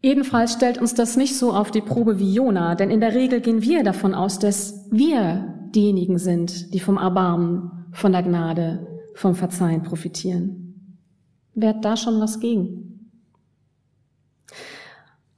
Jedenfalls 0.00 0.52
stellt 0.52 0.78
uns 0.78 0.94
das 0.94 1.16
nicht 1.16 1.36
so 1.36 1.52
auf 1.52 1.72
die 1.72 1.80
Probe 1.80 2.20
wie 2.20 2.32
Jona, 2.32 2.76
denn 2.76 2.90
in 2.90 3.00
der 3.00 3.14
Regel 3.14 3.40
gehen 3.40 3.62
wir 3.62 3.82
davon 3.82 4.14
aus, 4.14 4.38
dass 4.38 4.86
wir 4.92 5.68
diejenigen 5.74 6.18
sind, 6.18 6.72
die 6.72 6.78
vom 6.78 6.96
Erbarmen, 6.96 7.86
von 7.90 8.12
der 8.12 8.22
Gnade, 8.22 8.86
vom 9.14 9.34
Verzeihen 9.34 9.82
profitieren. 9.82 11.02
Wer 11.54 11.70
hat 11.70 11.84
da 11.84 11.96
schon 11.96 12.20
was 12.20 12.38
gegen? 12.38 13.10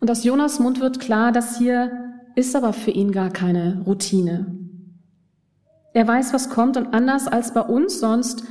Und 0.00 0.10
aus 0.10 0.24
Jonas 0.24 0.58
Mund 0.58 0.80
wird 0.80 0.98
klar, 0.98 1.30
dass 1.30 1.58
hier 1.58 2.14
ist 2.34 2.56
aber 2.56 2.72
für 2.72 2.90
ihn 2.90 3.12
gar 3.12 3.30
keine 3.30 3.82
Routine. 3.84 4.58
Er 5.92 6.08
weiß, 6.08 6.32
was 6.32 6.48
kommt 6.48 6.76
und 6.76 6.94
anders 6.94 7.26
als 7.28 7.52
bei 7.52 7.60
uns 7.60 8.00
sonst 8.00 8.44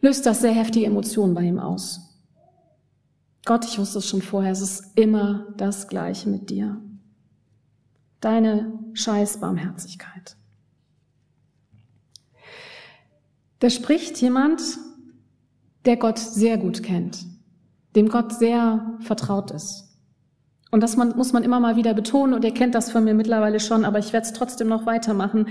löst 0.00 0.26
das 0.26 0.42
sehr 0.42 0.52
heftige 0.52 0.86
Emotionen 0.86 1.34
bei 1.34 1.42
ihm 1.42 1.58
aus. 1.58 2.00
Gott, 3.46 3.64
ich 3.64 3.78
wusste 3.78 3.98
es 3.98 4.08
schon 4.08 4.22
vorher, 4.22 4.52
es 4.52 4.60
ist 4.60 4.98
immer 4.98 5.46
das 5.56 5.88
Gleiche 5.88 6.28
mit 6.28 6.50
dir. 6.50 6.80
Deine 8.20 8.78
Scheißbarmherzigkeit. 8.94 10.36
Da 13.60 13.70
spricht 13.70 14.20
jemand, 14.20 14.60
der 15.84 15.96
Gott 15.96 16.18
sehr 16.18 16.58
gut 16.58 16.82
kennt, 16.82 17.24
dem 17.94 18.08
Gott 18.08 18.32
sehr 18.34 18.98
vertraut 19.00 19.50
ist. 19.50 19.93
Und 20.74 20.80
das 20.80 20.96
man, 20.96 21.16
muss 21.16 21.32
man 21.32 21.44
immer 21.44 21.60
mal 21.60 21.76
wieder 21.76 21.94
betonen, 21.94 22.34
und 22.34 22.44
ihr 22.44 22.52
kennt 22.52 22.74
das 22.74 22.90
von 22.90 23.04
mir 23.04 23.14
mittlerweile 23.14 23.60
schon, 23.60 23.84
aber 23.84 24.00
ich 24.00 24.12
werde 24.12 24.26
es 24.26 24.32
trotzdem 24.32 24.66
noch 24.66 24.86
weitermachen, 24.86 25.46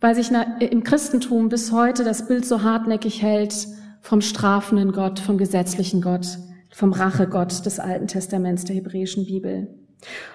weil 0.00 0.16
sich 0.16 0.32
im 0.32 0.82
Christentum 0.82 1.48
bis 1.48 1.70
heute 1.70 2.02
das 2.02 2.26
Bild 2.26 2.44
so 2.44 2.64
hartnäckig 2.64 3.22
hält 3.22 3.68
vom 4.00 4.20
strafenden 4.20 4.90
Gott, 4.90 5.20
vom 5.20 5.38
gesetzlichen 5.38 6.02
Gott, 6.02 6.40
vom 6.72 6.92
Rachegott 6.92 7.66
des 7.66 7.78
Alten 7.78 8.08
Testaments 8.08 8.64
der 8.64 8.74
hebräischen 8.74 9.26
Bibel. 9.26 9.68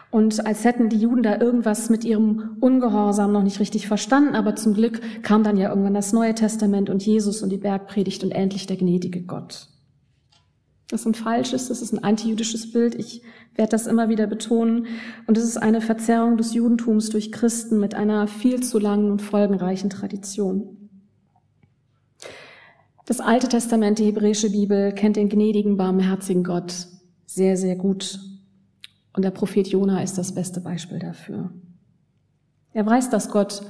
Und 0.09 0.47
als 0.47 0.63
hätten 0.63 0.87
die 0.87 0.99
Juden 0.99 1.23
da 1.23 1.41
irgendwas 1.41 1.89
mit 1.89 2.05
ihrem 2.05 2.55
Ungehorsam 2.61 3.33
noch 3.33 3.43
nicht 3.43 3.59
richtig 3.59 3.89
verstanden, 3.89 4.35
aber 4.35 4.55
zum 4.55 4.73
Glück 4.73 5.01
kam 5.23 5.43
dann 5.43 5.57
ja 5.57 5.67
irgendwann 5.67 5.95
das 5.95 6.13
Neue 6.13 6.33
Testament 6.33 6.89
und 6.89 7.05
Jesus 7.05 7.43
und 7.43 7.49
die 7.49 7.57
Bergpredigt 7.57 8.23
und 8.23 8.31
endlich 8.31 8.67
der 8.67 8.77
gnädige 8.77 9.23
Gott. 9.23 9.67
Das 10.93 11.01
ist 11.01 11.07
ein 11.07 11.15
falsches, 11.15 11.69
das 11.69 11.81
ist 11.81 11.91
ein 11.91 12.03
antijüdisches 12.03 12.71
Bild. 12.71 12.93
Ich 12.93 13.23
werde 13.55 13.71
das 13.71 13.87
immer 13.87 14.09
wieder 14.09 14.27
betonen. 14.27 14.85
Und 15.25 15.39
es 15.39 15.43
ist 15.43 15.57
eine 15.57 15.81
Verzerrung 15.81 16.37
des 16.37 16.53
Judentums 16.53 17.09
durch 17.09 17.31
Christen 17.31 17.79
mit 17.79 17.95
einer 17.95 18.27
viel 18.27 18.61
zu 18.61 18.77
langen 18.77 19.09
und 19.09 19.19
folgenreichen 19.19 19.89
Tradition. 19.89 20.91
Das 23.07 23.21
Alte 23.21 23.47
Testament, 23.47 23.97
die 23.97 24.05
hebräische 24.05 24.51
Bibel, 24.51 24.91
kennt 24.91 25.15
den 25.15 25.29
gnädigen, 25.29 25.77
barmherzigen 25.77 26.43
Gott 26.43 26.87
sehr, 27.25 27.57
sehr 27.57 27.75
gut. 27.75 28.19
Und 29.13 29.25
der 29.25 29.31
Prophet 29.31 29.67
Jona 29.67 30.03
ist 30.03 30.19
das 30.19 30.35
beste 30.35 30.61
Beispiel 30.61 30.99
dafür. 30.99 31.49
Er 32.71 32.85
weiß, 32.85 33.09
dass 33.09 33.31
Gott 33.31 33.63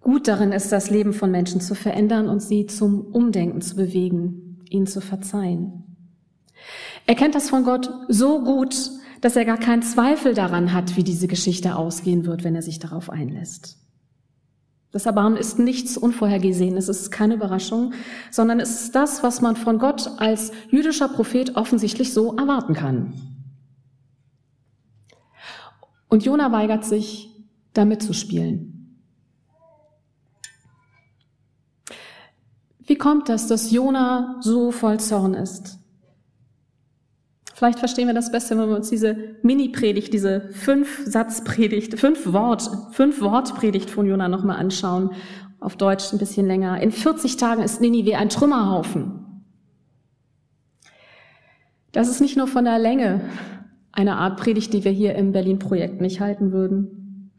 gut 0.00 0.26
darin 0.26 0.50
ist, 0.50 0.72
das 0.72 0.90
Leben 0.90 1.12
von 1.12 1.30
Menschen 1.30 1.60
zu 1.60 1.76
verändern 1.76 2.28
und 2.28 2.42
sie 2.42 2.66
zum 2.66 3.02
Umdenken 3.02 3.60
zu 3.60 3.76
bewegen, 3.76 4.58
ihnen 4.68 4.88
zu 4.88 5.00
verzeihen. 5.00 5.85
Er 7.06 7.14
kennt 7.14 7.34
das 7.34 7.50
von 7.50 7.64
Gott 7.64 7.90
so 8.08 8.42
gut, 8.42 8.90
dass 9.20 9.36
er 9.36 9.44
gar 9.44 9.58
keinen 9.58 9.82
Zweifel 9.82 10.34
daran 10.34 10.72
hat, 10.72 10.96
wie 10.96 11.04
diese 11.04 11.28
Geschichte 11.28 11.76
ausgehen 11.76 12.26
wird, 12.26 12.44
wenn 12.44 12.54
er 12.54 12.62
sich 12.62 12.78
darauf 12.78 13.10
einlässt. 13.10 13.78
Das 14.92 15.06
Erbarmen 15.06 15.36
ist 15.36 15.58
nichts 15.58 15.96
Unvorhergesehenes, 15.96 16.88
es 16.88 17.02
ist 17.02 17.10
keine 17.10 17.34
Überraschung, 17.34 17.92
sondern 18.30 18.60
es 18.60 18.82
ist 18.82 18.94
das, 18.94 19.22
was 19.22 19.40
man 19.40 19.56
von 19.56 19.78
Gott 19.78 20.10
als 20.18 20.52
jüdischer 20.70 21.08
Prophet 21.08 21.56
offensichtlich 21.56 22.12
so 22.12 22.34
erwarten 22.36 22.74
kann. 22.74 23.12
Und 26.08 26.24
Jona 26.24 26.52
weigert 26.52 26.84
sich, 26.84 27.30
da 27.74 27.84
mitzuspielen. 27.84 28.72
Wie 32.86 32.96
kommt 32.96 33.28
das, 33.28 33.48
dass 33.48 33.70
Jona 33.70 34.38
so 34.40 34.70
voll 34.70 35.00
Zorn 35.00 35.34
ist? 35.34 35.78
Vielleicht 37.56 37.78
verstehen 37.78 38.06
wir 38.06 38.12
das 38.12 38.30
besser, 38.30 38.58
wenn 38.58 38.68
wir 38.68 38.76
uns 38.76 38.90
diese 38.90 39.16
Mini-Predigt, 39.40 40.12
diese 40.12 40.50
Fünf-Satz-Predigt, 40.50 41.98
Fünf-Wort, 41.98 42.68
Fünf-Wort-Predigt 42.90 43.88
von 43.88 44.06
Jona 44.06 44.28
nochmal 44.28 44.58
anschauen. 44.58 45.12
Auf 45.58 45.74
Deutsch 45.76 46.12
ein 46.12 46.18
bisschen 46.18 46.46
länger. 46.46 46.78
In 46.82 46.92
40 46.92 47.38
Tagen 47.38 47.62
ist 47.62 47.80
Ninive 47.80 48.18
ein 48.18 48.28
Trümmerhaufen. 48.28 49.42
Das 51.92 52.10
ist 52.10 52.20
nicht 52.20 52.36
nur 52.36 52.46
von 52.46 52.66
der 52.66 52.78
Länge 52.78 53.22
eine 53.90 54.16
Art 54.16 54.38
Predigt, 54.38 54.74
die 54.74 54.84
wir 54.84 54.92
hier 54.92 55.14
im 55.14 55.32
Berlin-Projekt 55.32 56.02
nicht 56.02 56.20
halten 56.20 56.52
würden. 56.52 57.30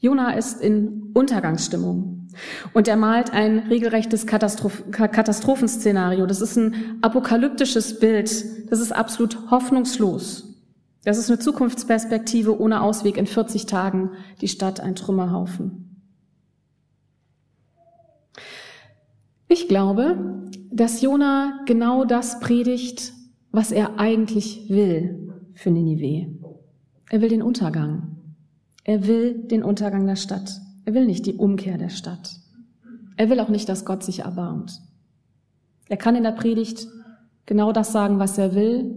Jona 0.00 0.32
ist 0.32 0.60
in 0.60 1.12
Untergangsstimmung. 1.14 2.28
Und 2.72 2.88
er 2.88 2.96
malt 2.96 3.32
ein 3.32 3.60
regelrechtes 3.70 4.26
Katastroph 4.26 4.84
Katastrophenszenario. 4.90 6.26
Das 6.26 6.40
ist 6.40 6.56
ein 6.56 6.98
apokalyptisches 7.00 7.98
Bild. 7.98 8.59
Das 8.70 8.78
ist 8.78 8.92
absolut 8.92 9.50
hoffnungslos. 9.50 10.54
Das 11.02 11.18
ist 11.18 11.28
eine 11.28 11.40
Zukunftsperspektive 11.40 12.58
ohne 12.60 12.82
Ausweg. 12.82 13.16
In 13.16 13.26
40 13.26 13.66
Tagen 13.66 14.10
die 14.40 14.48
Stadt 14.48 14.78
ein 14.78 14.94
Trümmerhaufen. 14.94 16.04
Ich 19.48 19.66
glaube, 19.66 20.48
dass 20.70 21.02
Jona 21.02 21.64
genau 21.66 22.04
das 22.04 22.38
predigt, 22.38 23.12
was 23.50 23.72
er 23.72 23.98
eigentlich 23.98 24.68
will 24.68 25.32
für 25.54 25.72
Ninive. 25.72 26.32
Er 27.10 27.20
will 27.20 27.28
den 27.28 27.42
Untergang. 27.42 28.18
Er 28.84 29.08
will 29.08 29.48
den 29.48 29.64
Untergang 29.64 30.06
der 30.06 30.14
Stadt. 30.14 30.60
Er 30.84 30.94
will 30.94 31.06
nicht 31.06 31.26
die 31.26 31.34
Umkehr 31.34 31.76
der 31.76 31.88
Stadt. 31.88 32.36
Er 33.16 33.28
will 33.30 33.40
auch 33.40 33.48
nicht, 33.48 33.68
dass 33.68 33.84
Gott 33.84 34.04
sich 34.04 34.20
erbarmt. 34.20 34.80
Er 35.88 35.96
kann 35.96 36.14
in 36.14 36.22
der 36.22 36.30
Predigt 36.30 36.86
genau 37.46 37.72
das 37.72 37.92
sagen, 37.92 38.18
was 38.18 38.38
er 38.38 38.54
will 38.54 38.94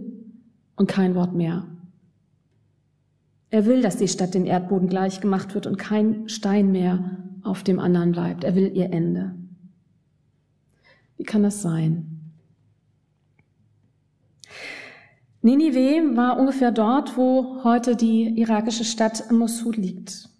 und 0.76 0.86
kein 0.88 1.14
Wort 1.14 1.34
mehr. 1.34 1.66
Er 3.50 3.66
will, 3.66 3.82
dass 3.82 3.96
die 3.96 4.08
Stadt 4.08 4.34
dem 4.34 4.46
Erdboden 4.46 4.88
gleich 4.88 5.20
gemacht 5.20 5.54
wird 5.54 5.66
und 5.66 5.76
kein 5.76 6.28
Stein 6.28 6.72
mehr 6.72 7.18
auf 7.44 7.62
dem 7.62 7.78
anderen 7.78 8.12
bleibt. 8.12 8.42
Er 8.42 8.54
will 8.54 8.76
ihr 8.76 8.92
Ende. 8.92 9.34
Wie 11.16 11.22
kann 11.22 11.42
das 11.42 11.62
sein? 11.62 12.32
Ninive 15.42 16.16
war 16.16 16.38
ungefähr 16.38 16.72
dort, 16.72 17.16
wo 17.16 17.62
heute 17.64 17.96
die 17.96 18.40
irakische 18.40 18.84
Stadt 18.84 19.30
Mosul 19.30 19.74
liegt. 19.74 20.30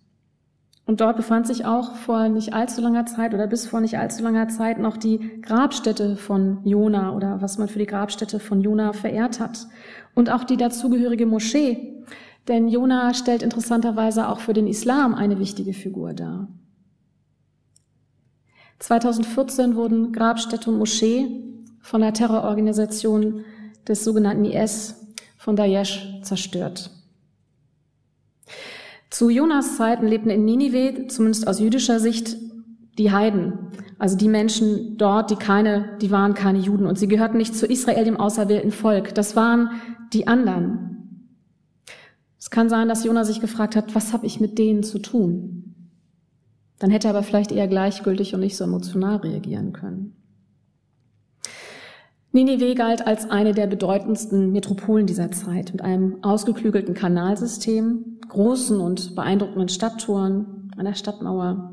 Und 0.87 1.01
dort 1.01 1.17
befand 1.17 1.47
sich 1.47 1.65
auch 1.65 1.95
vor 1.95 2.29
nicht 2.29 2.53
allzu 2.53 2.83
langer 2.83 3.07
Zeit 3.07 3.33
oder 3.33 3.47
bis 3.47 3.67
vor 3.67 3.81
nicht 3.81 3.99
allzu 3.99 4.23
langer 4.23 4.49
Zeit 4.49 4.79
noch 4.79 4.99
die 4.99 5.41
Grabstätte 5.41 6.17
von 6.17 6.61
Jona 6.65 7.15
oder 7.17 7.41
was 7.41 7.57
man 7.57 7.69
für 7.69 7.79
die 7.79 7.87
Grabstätte 7.87 8.39
von 8.39 8.61
Jona 8.61 8.93
verehrt 8.93 9.41
hat. 9.41 9.67
Und 10.15 10.31
auch 10.31 10.45
die 10.45 10.59
dazugehörige 10.59 11.25
Moschee. 11.25 12.05
Denn 12.49 12.69
Jona 12.69 13.15
stellt 13.15 13.43
interessanterweise 13.43 14.29
auch 14.29 14.41
für 14.41 14.53
den 14.53 14.67
Islam 14.67 15.15
eine 15.15 15.39
wichtige 15.39 15.73
Figur 15.73 16.13
dar. 16.13 16.49
2014 18.81 19.77
wurden 19.77 20.13
Grabstätte 20.13 20.71
und 20.71 20.79
Moschee 20.79 21.43
von 21.81 22.03
der 22.03 22.13
Terrororganisation 22.13 23.45
des 23.89 24.05
sogenannten 24.05 24.45
IS 24.45 25.15
von 25.39 25.57
Daesh 25.57 26.21
zerstört. 26.23 26.91
Zu 29.15 29.31
Jonas 29.31 29.77
Zeiten 29.77 30.09
lebten 30.09 30.29
in 30.29 30.45
Ninive, 30.45 31.07
zumindest 31.07 31.47
aus 31.47 31.61
jüdischer 31.61 32.01
Sicht, 32.01 32.37
die 32.99 33.13
Heiden. 33.13 33.71
Also 33.97 34.17
die 34.17 34.27
Menschen 34.27 34.99
dort, 34.99 35.31
die 35.31 35.37
keine, 35.37 35.97
die 36.03 36.11
waren 36.11 36.35
keine 36.35 36.59
Juden 36.59 36.85
und 36.85 36.99
sie 36.99 37.07
gehörten 37.07 37.37
nicht 37.37 37.55
zu 37.55 37.65
Israel, 37.65 38.05
dem 38.05 38.17
auserwählten 38.17 38.73
Volk. 38.73 39.15
Das 39.15 39.37
waren 39.37 39.71
die 40.13 40.27
anderen. 40.27 41.31
Es 42.41 42.51
kann 42.51 42.69
sein, 42.69 42.89
dass 42.89 43.05
Jonas 43.05 43.29
sich 43.29 43.41
gefragt 43.41 43.77
hat, 43.77 43.95
was 43.95 44.13
habe 44.13 44.27
ich 44.27 44.41
mit 44.41 44.59
denen 44.59 44.83
zu 44.83 44.99
tun? 44.99 45.77
Dann 46.81 46.91
hätte 46.91 47.07
er 47.07 47.15
aber 47.15 47.23
vielleicht 47.23 47.53
eher 47.53 47.69
gleichgültig 47.69 48.35
und 48.35 48.41
nicht 48.41 48.57
so 48.57 48.65
emotional 48.65 49.19
reagieren 49.19 49.73
können. 49.73 50.17
Ninive 52.35 52.75
galt 52.75 53.07
als 53.07 53.31
eine 53.31 53.55
der 53.55 53.69
bedeutendsten 53.69 54.51
Metropolen 54.51 55.07
dieser 55.07 55.31
Zeit 55.31 55.71
mit 55.71 55.83
einem 55.83 56.17
ausgeklügelten 56.25 56.93
Kanalsystem, 56.93 58.19
großen 58.29 58.81
und 58.81 59.15
beeindruckenden 59.15 59.69
Stadttoren, 59.69 60.73
einer 60.77 60.97
Stadtmauer. 60.97 61.71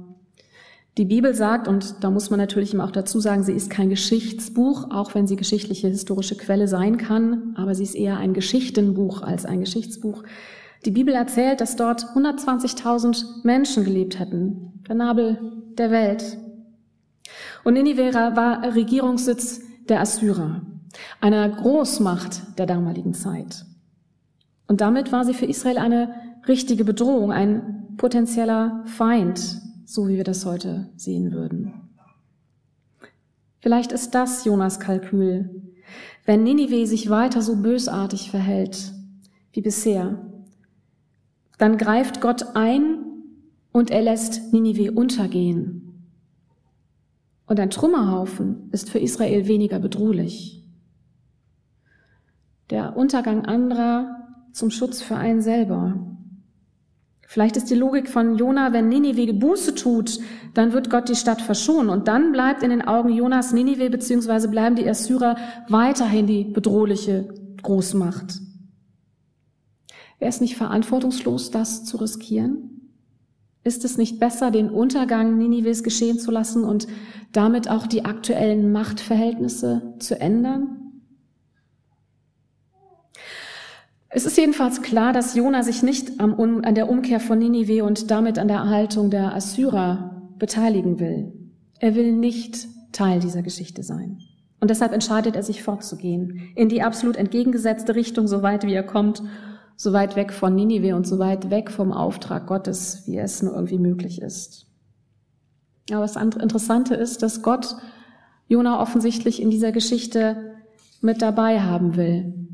Die 1.00 1.06
Bibel 1.06 1.34
sagt, 1.34 1.68
und 1.68 2.03
da 2.03 2.12
muss 2.12 2.30
man 2.30 2.39
natürlich 2.39 2.75
immer 2.75 2.84
auch 2.84 2.91
dazu 2.91 3.20
sagen, 3.20 3.41
sie 3.41 3.53
ist 3.53 3.72
kein 3.72 3.89
Geschichtsbuch, 3.89 4.91
auch 4.91 5.15
wenn 5.15 5.25
sie 5.25 5.36
geschichtliche 5.36 5.88
historische 5.88 6.38
Quelle 6.38 6.68
sein 6.68 6.98
kann, 6.98 7.56
aber 7.58 7.74
sie 7.74 7.84
ist 7.84 7.96
eher 7.96 8.18
ein 8.18 8.36
Geschichtenbuch 8.36 9.24
als 9.24 9.48
ein 9.48 9.62
Geschichtsbuch. 9.62 10.22
Die 10.86 10.91
Bibel 10.91 11.15
erzählt, 11.15 11.60
dass 11.60 11.75
dort 11.75 12.06
120.000 12.15 13.44
Menschen 13.44 13.84
gelebt 13.84 14.20
hätten, 14.20 14.84
der 14.88 14.94
Nabel 14.94 15.39
der 15.80 15.89
Welt. 15.89 16.38
Und 17.63 17.74
Ninive 17.74 18.13
war 18.13 18.75
Regierungssitz 18.75 19.71
der 19.91 20.01
Assyrer, 20.01 20.62
einer 21.19 21.48
Großmacht 21.48 22.57
der 22.57 22.65
damaligen 22.65 23.13
Zeit. 23.13 23.65
Und 24.67 24.81
damit 24.81 25.12
war 25.12 25.25
sie 25.25 25.33
für 25.33 25.45
Israel 25.45 25.77
eine 25.77 26.15
richtige 26.48 26.86
Bedrohung, 26.86 27.31
ein 27.31 27.95
potenzieller 27.98 28.83
Feind, 28.86 29.62
so 29.86 30.07
wie 30.07 30.15
wir 30.15 30.24
das 30.24 30.45
heute 30.45 30.89
sehen 30.95 31.33
würden. 31.33 31.74
Vielleicht 33.60 33.91
ist 33.91 34.15
das 34.15 34.45
Jonas 34.45 34.79
Kalkül. 34.79 35.62
Wenn 36.25 36.43
Ninive 36.43 36.88
sich 36.88 37.10
weiter 37.10 37.41
so 37.41 37.57
bösartig 37.57 38.31
verhält 38.31 38.93
wie 39.51 39.62
bisher, 39.62 40.25
dann 41.57 41.77
greift 41.77 42.21
Gott 42.21 42.55
ein 42.55 43.00
und 43.71 43.91
er 43.91 44.01
lässt 44.01 44.53
Ninive 44.53 44.93
untergehen. 44.93 45.80
Und 47.51 47.60
ein 47.60 47.70
Trümmerhaufen 47.70 48.70
ist 48.72 48.89
für 48.89 49.00
Israel 49.00 49.46
weniger 49.46 49.77
bedrohlich. 49.77 50.63
Der 52.70 52.96
Untergang 52.96 53.43
anderer 53.43 54.29
zum 54.53 54.72
Schutz 54.72 55.01
für 55.01 55.17
einen 55.17 55.41
selber. 55.41 56.00
Vielleicht 57.27 57.58
ist 57.58 57.70
die 57.70 57.75
Logik 57.75 58.08
von 58.08 58.38
Jona, 58.38 58.72
wenn 58.72 58.88
Ninive 58.88 59.34
Buße 59.34 59.75
tut, 59.75 60.22
dann 60.53 60.72
wird 60.72 60.89
Gott 60.89 61.10
die 61.10 61.15
Stadt 61.17 61.41
verschonen. 61.41 61.89
Und 61.89 62.08
dann 62.08 62.31
bleibt 62.31 62.63
in 62.63 62.70
den 62.70 62.88
Augen 62.88 63.10
Jonas 63.10 63.51
Ninive 63.51 63.89
beziehungsweise 63.89 64.48
bleiben 64.48 64.77
die 64.77 64.88
Assyrer 64.88 65.36
weiterhin 65.67 66.27
die 66.27 66.46
bedrohliche 66.46 67.34
Großmacht. 67.63 68.39
Wäre 70.20 70.29
es 70.29 70.39
nicht 70.39 70.55
verantwortungslos, 70.55 71.51
das 71.51 71.84
zu 71.84 71.98
riskieren? 71.98 72.71
Ist 73.63 73.86
es 73.86 73.98
nicht 73.98 74.20
besser, 74.20 74.50
den 74.50 74.70
Untergang 74.70 75.38
Ninives 75.38 75.84
geschehen 75.84 76.18
zu 76.18 76.32
lassen 76.32 76.63
und 76.63 76.88
damit 77.32 77.70
auch 77.70 77.86
die 77.86 78.06
aktuellen 78.06 78.72
Machtverhältnisse 78.72 79.94
zu 80.00 80.20
ändern? 80.20 80.77
Es 84.10 84.25
ist 84.25 84.38
jedenfalls 84.38 84.82
klar, 84.82 85.13
dass 85.13 85.36
Jona 85.36 85.63
sich 85.63 85.84
nicht 85.84 86.20
an 86.20 86.75
der 86.75 86.89
Umkehr 86.89 87.20
von 87.20 87.39
Ninive 87.39 87.86
und 87.86 88.12
damit 88.12 88.39
an 88.39 88.50
der 88.50 88.58
Erhaltung 88.58 89.10
der 89.10 89.34
Assyrer 89.34 90.22
beteiligen 90.38 91.00
will. 91.00 91.32
Er 91.80 91.96
will 91.96 92.12
nicht 92.12 92.68
Teil 92.91 93.20
dieser 93.22 93.41
Geschichte 93.41 93.84
sein. 93.84 94.18
Und 94.60 94.70
deshalb 94.70 94.91
entscheidet 94.91 95.36
er 95.36 95.44
sich 95.44 95.63
fortzugehen, 95.63 96.51
in 96.56 96.68
die 96.68 96.84
absolut 96.84 97.15
entgegengesetzte 97.15 97.96
Richtung, 97.96 98.27
so 98.27 98.41
weit 98.41 98.65
wie 98.65 98.74
er 98.74 98.84
kommt, 98.84 99.24
so 99.81 99.93
weit 99.93 100.15
weg 100.15 100.31
von 100.31 100.53
Ninive 100.53 100.95
und 100.95 101.07
so 101.07 101.17
weit 101.17 101.50
weg 101.50 101.71
vom 101.71 101.91
Auftrag 101.91 102.45
Gottes, 102.45 103.01
wie 103.07 103.17
es 103.17 103.41
nur 103.41 103.55
irgendwie 103.55 103.79
möglich 103.79 104.21
ist. 104.21 104.67
Aber 105.89 106.01
das 106.01 106.17
Interessante 106.17 106.93
ist, 106.93 107.23
dass 107.23 107.41
Gott 107.41 107.75
Jona 108.47 108.79
offensichtlich 108.79 109.41
in 109.41 109.50
dieser 109.50 109.71
Geschichte 109.71 110.53
mit 111.01 111.23
dabei 111.23 111.61
haben 111.61 111.95
will. 111.95 112.47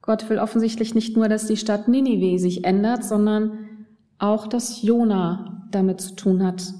Gott 0.00 0.30
will 0.30 0.38
offensichtlich 0.38 0.94
nicht 0.94 1.18
nur, 1.18 1.28
dass 1.28 1.48
die 1.48 1.58
Stadt 1.58 1.86
Ninive 1.86 2.38
sich 2.38 2.64
ändert, 2.64 3.04
sondern 3.04 3.58
auch, 4.18 4.46
dass 4.46 4.80
Jona 4.80 5.68
damit 5.70 6.00
zu 6.00 6.14
tun 6.14 6.42
hat 6.42 6.72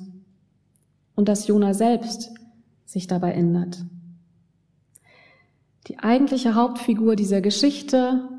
und 1.15 1.29
dass 1.29 1.47
Jona 1.47 1.75
selbst 1.75 2.31
sich 2.87 3.07
dabei 3.07 3.33
ändert. 3.33 3.85
Die 5.89 5.99
eigentliche 5.99 6.55
Hauptfigur 6.55 7.17
dieser 7.17 7.43
Geschichte 7.43 8.31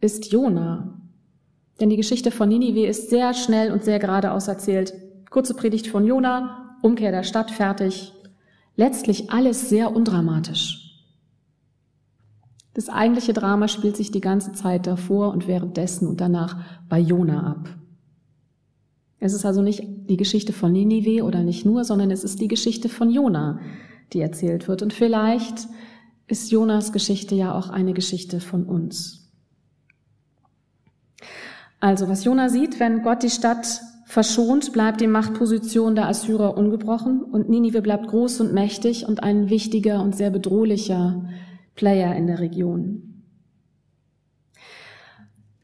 ist 0.00 0.32
Jona. 0.32 1.00
Denn 1.80 1.90
die 1.90 1.96
Geschichte 1.96 2.30
von 2.30 2.48
Ninive 2.48 2.86
ist 2.86 3.10
sehr 3.10 3.34
schnell 3.34 3.72
und 3.72 3.84
sehr 3.84 3.98
geradeaus 3.98 4.48
erzählt. 4.48 4.92
Kurze 5.30 5.54
Predigt 5.54 5.86
von 5.86 6.04
Jona, 6.04 6.76
Umkehr 6.82 7.10
der 7.10 7.22
Stadt, 7.22 7.50
fertig. 7.50 8.12
Letztlich 8.76 9.30
alles 9.30 9.68
sehr 9.68 9.94
undramatisch. 9.94 10.90
Das 12.74 12.88
eigentliche 12.88 13.32
Drama 13.32 13.68
spielt 13.68 13.96
sich 13.96 14.10
die 14.10 14.20
ganze 14.20 14.52
Zeit 14.52 14.86
davor 14.86 15.32
und 15.32 15.48
währenddessen 15.48 16.06
und 16.06 16.20
danach 16.20 16.56
bei 16.88 16.98
Jona 16.98 17.50
ab. 17.50 17.68
Es 19.18 19.34
ist 19.34 19.44
also 19.44 19.60
nicht 19.60 19.82
die 20.08 20.16
Geschichte 20.16 20.52
von 20.52 20.72
Ninive 20.72 21.24
oder 21.24 21.42
nicht 21.42 21.66
nur, 21.66 21.84
sondern 21.84 22.10
es 22.10 22.24
ist 22.24 22.40
die 22.40 22.48
Geschichte 22.48 22.88
von 22.88 23.10
Jona, 23.10 23.60
die 24.12 24.20
erzählt 24.20 24.66
wird. 24.66 24.82
Und 24.82 24.92
vielleicht 24.94 25.68
ist 26.26 26.50
Jonas 26.50 26.92
Geschichte 26.92 27.34
ja 27.34 27.54
auch 27.54 27.68
eine 27.68 27.92
Geschichte 27.92 28.40
von 28.40 28.64
uns. 28.64 29.29
Also, 31.80 32.08
was 32.08 32.24
Jona 32.24 32.50
sieht, 32.50 32.78
wenn 32.78 33.02
Gott 33.02 33.22
die 33.22 33.30
Stadt 33.30 33.80
verschont, 34.04 34.72
bleibt 34.72 35.00
die 35.00 35.06
Machtposition 35.06 35.94
der 35.94 36.08
Assyrer 36.08 36.56
ungebrochen 36.58 37.22
und 37.22 37.48
Ninive 37.48 37.80
bleibt 37.80 38.08
groß 38.08 38.42
und 38.42 38.52
mächtig 38.52 39.08
und 39.08 39.22
ein 39.22 39.48
wichtiger 39.48 40.02
und 40.02 40.14
sehr 40.14 40.30
bedrohlicher 40.30 41.24
Player 41.76 42.14
in 42.14 42.26
der 42.26 42.40
Region. 42.40 43.24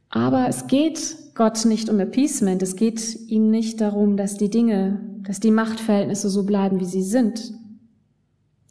Aber 0.08 0.48
es 0.48 0.66
geht 0.68 1.16
Gott 1.34 1.66
nicht 1.66 1.90
um 1.90 2.00
Appeasement, 2.00 2.62
es 2.62 2.76
geht 2.76 3.28
ihm 3.28 3.50
nicht 3.50 3.82
darum, 3.82 4.16
dass 4.16 4.38
die 4.38 4.48
Dinge, 4.48 5.00
dass 5.22 5.40
die 5.40 5.50
Machtverhältnisse 5.50 6.30
so 6.30 6.46
bleiben, 6.46 6.80
wie 6.80 6.86
sie 6.86 7.02
sind. 7.02 7.52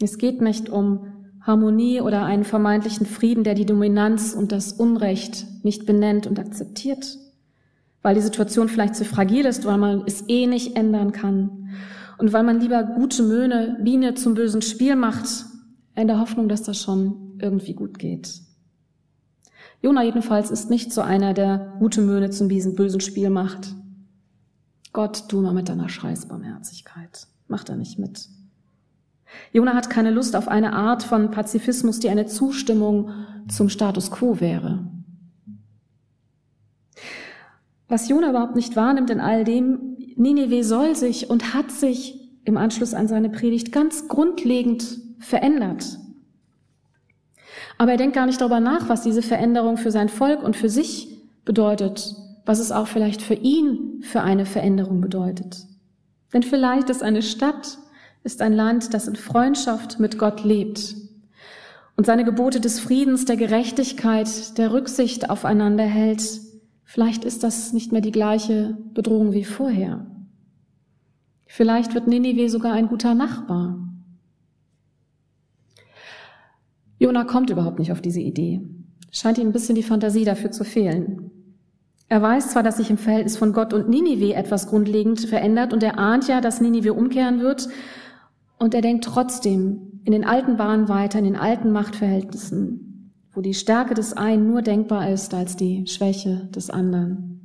Es 0.02 0.18
geht 0.18 0.42
nicht 0.42 0.70
um 0.70 1.08
Harmonie 1.42 2.02
oder 2.02 2.24
einen 2.24 2.44
vermeintlichen 2.44 3.06
Frieden, 3.06 3.44
der 3.44 3.54
die 3.54 3.68
Dominanz 3.68 4.34
und 4.34 4.52
das 4.52 4.74
Unrecht 4.74 5.46
nicht 5.64 5.86
benennt 5.86 6.26
und 6.26 6.40
akzeptiert 6.40 7.20
weil 8.06 8.14
die 8.14 8.22
Situation 8.22 8.70
vielleicht 8.70 8.96
zu 8.96 9.04
fragil 9.04 9.46
ist, 9.48 9.66
weil 9.66 9.80
man 9.80 10.04
es 10.06 10.26
eh 10.28 10.46
nicht 10.46 10.76
ändern 10.76 11.12
kann 11.12 11.70
und 12.20 12.34
weil 12.34 12.44
man 12.44 12.60
lieber 12.60 12.84
gute 12.84 13.24
Möhne, 13.24 13.80
Biene 13.82 14.14
zum 14.14 14.36
bösen 14.36 14.62
Spiel 14.62 14.96
macht, 14.96 15.26
in 15.96 16.06
der 16.06 16.20
Hoffnung, 16.20 16.48
dass 16.48 16.62
das 16.62 16.80
schon 16.80 17.36
irgendwie 17.42 17.74
gut 17.74 17.98
geht. 17.98 18.42
Jona 19.82 20.04
jedenfalls 20.04 20.52
ist 20.52 20.70
nicht 20.70 20.94
so 20.94 21.02
einer, 21.02 21.34
der 21.34 21.78
gute 21.80 22.02
Möhne 22.02 22.30
zum 22.30 22.48
bösen 22.48 23.02
Spiel 23.02 23.32
macht. 23.32 23.74
Gott, 24.94 25.24
du 25.30 25.42
mal 25.42 25.56
mit 25.56 25.68
deiner 25.68 25.90
Scheißbarmherzigkeit. 25.90 27.26
Macht 27.48 27.70
er 27.70 27.76
nicht 27.76 27.98
mit. 27.98 28.30
Jona 29.52 29.74
hat 29.74 29.90
keine 29.90 30.12
Lust 30.12 30.36
auf 30.36 30.48
eine 30.48 30.74
Art 30.74 31.02
von 31.02 31.32
Pazifismus, 31.32 32.00
die 32.00 32.10
eine 32.10 32.28
Zustimmung 32.28 33.10
zum 33.48 33.68
Status 33.68 34.12
quo 34.12 34.40
wäre. 34.40 34.92
Was 37.88 38.10
Jona 38.10 38.30
überhaupt 38.30 38.56
nicht 38.56 38.76
wahrnimmt 38.76 39.10
in 39.10 39.20
all 39.20 39.44
dem, 39.44 39.98
Nineveh 40.16 40.64
soll 40.64 40.96
sich 40.96 41.30
und 41.30 41.54
hat 41.54 41.72
sich 41.72 42.20
im 42.46 42.58
Anschluss 42.58 42.94
an 42.94 43.08
seine 43.08 43.30
Predigt 43.30 43.72
ganz 43.72 44.08
grundlegend 44.08 45.00
verändert. 45.20 46.00
Aber 47.78 47.92
er 47.92 47.98
denkt 47.98 48.16
gar 48.16 48.26
nicht 48.26 48.40
darüber 48.40 48.60
nach, 48.60 48.90
was 48.90 49.02
diese 49.02 49.22
Veränderung 49.22 49.78
für 49.78 49.92
sein 49.92 50.10
Volk 50.10 50.44
und 50.44 50.56
für 50.56 50.70
sich 50.70 51.20
bedeutet, 51.44 52.16
was 52.46 52.60
es 52.60 52.72
auch 52.72 52.88
vielleicht 52.88 53.22
für 53.22 53.34
ihn 53.34 54.02
für 54.02 54.22
eine 54.22 54.46
Veränderung 54.46 55.02
bedeutet. 55.02 55.66
Denn 56.34 56.44
vielleicht 56.44 56.90
ist 56.90 57.04
eine 57.04 57.22
Stadt, 57.22 57.78
ist 58.24 58.42
ein 58.42 58.54
Land, 58.54 58.94
das 58.94 59.08
in 59.08 59.16
Freundschaft 59.16 60.00
mit 60.00 60.18
Gott 60.18 60.44
lebt 60.44 60.96
und 61.98 62.06
seine 62.06 62.26
Gebote 62.26 62.60
des 62.60 62.80
Friedens, 62.80 63.26
der 63.26 63.38
Gerechtigkeit, 63.38 64.58
der 64.58 64.74
Rücksicht 64.74 65.30
aufeinander 65.30 65.86
hält, 65.86 66.42
Vielleicht 66.86 67.26
ist 67.26 67.44
das 67.44 67.74
nicht 67.74 67.92
mehr 67.92 68.02
die 68.02 68.12
gleiche 68.12 68.78
Bedrohung 68.94 69.34
wie 69.34 69.44
vorher. 69.44 70.06
Vielleicht 71.48 71.94
wird 71.94 72.08
Ninive 72.08 72.50
sogar 72.50 72.74
ein 72.74 72.88
guter 72.88 73.16
Nachbar. 73.16 73.80
Jona 77.00 77.24
kommt 77.24 77.50
überhaupt 77.50 77.80
nicht 77.80 77.92
auf 77.92 78.02
diese 78.02 78.22
Idee. 78.22 78.62
Scheint 79.12 79.38
ihm 79.38 79.48
ein 79.48 79.54
bisschen 79.54 79.76
die 79.76 79.84
Fantasie 79.84 80.26
dafür 80.26 80.52
zu 80.52 80.64
fehlen. 80.64 81.32
Er 82.08 82.22
weiß 82.22 82.52
zwar, 82.52 82.62
dass 82.62 82.78
sich 82.78 82.92
im 82.92 82.98
Verhältnis 82.98 83.36
von 83.36 83.52
Gott 83.52 83.74
und 83.74 83.90
Ninive 83.90 84.36
etwas 84.36 84.68
grundlegend 84.68 85.20
verändert 85.22 85.74
und 85.74 85.82
er 85.82 85.98
ahnt 85.98 86.28
ja, 86.28 86.40
dass 86.40 86.62
Ninive 86.62 86.94
umkehren 86.94 87.40
wird 87.40 87.68
und 88.60 88.76
er 88.76 88.82
denkt 88.82 89.04
trotzdem 89.06 90.02
in 90.04 90.12
den 90.12 90.24
alten 90.24 90.56
Bahnen 90.56 90.88
weiter, 90.88 91.18
in 91.18 91.26
den 91.26 91.36
alten 91.36 91.72
Machtverhältnissen 91.72 92.85
wo 93.36 93.42
die 93.42 93.54
Stärke 93.54 93.94
des 93.94 94.14
einen 94.14 94.48
nur 94.48 94.62
denkbar 94.62 95.10
ist 95.10 95.34
als 95.34 95.56
die 95.58 95.86
Schwäche 95.88 96.48
des 96.56 96.70
anderen. 96.70 97.36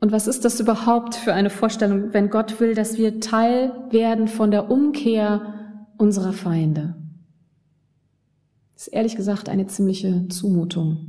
Und 0.00 0.12
was 0.12 0.26
ist 0.26 0.44
das 0.44 0.60
überhaupt 0.60 1.14
für 1.14 1.34
eine 1.34 1.50
Vorstellung, 1.50 2.12
wenn 2.12 2.30
Gott 2.30 2.60
will, 2.60 2.74
dass 2.74 2.96
wir 2.96 3.20
Teil 3.20 3.72
werden 3.90 4.28
von 4.28 4.50
der 4.50 4.70
Umkehr 4.70 5.54
unserer 5.98 6.32
Feinde? 6.32 6.94
Das 8.74 8.86
ist 8.86 8.92
ehrlich 8.94 9.16
gesagt 9.16 9.48
eine 9.48 9.66
ziemliche 9.66 10.28
Zumutung. 10.28 11.06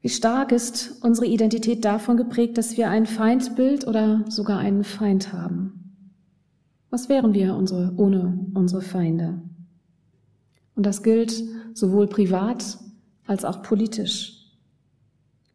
Wie 0.00 0.08
stark 0.08 0.50
ist 0.50 1.02
unsere 1.02 1.26
Identität 1.26 1.84
davon 1.84 2.16
geprägt, 2.16 2.58
dass 2.58 2.76
wir 2.76 2.88
ein 2.88 3.06
Feindbild 3.06 3.86
oder 3.86 4.24
sogar 4.28 4.58
einen 4.58 4.82
Feind 4.82 5.32
haben? 5.32 5.79
Was 6.90 7.08
wären 7.08 7.34
wir 7.34 7.54
unsere, 7.54 7.94
ohne 7.96 8.46
unsere 8.54 8.82
Feinde? 8.82 9.40
Und 10.74 10.86
das 10.86 11.02
gilt 11.02 11.32
sowohl 11.72 12.08
privat 12.08 12.78
als 13.26 13.44
auch 13.44 13.62
politisch. 13.62 14.36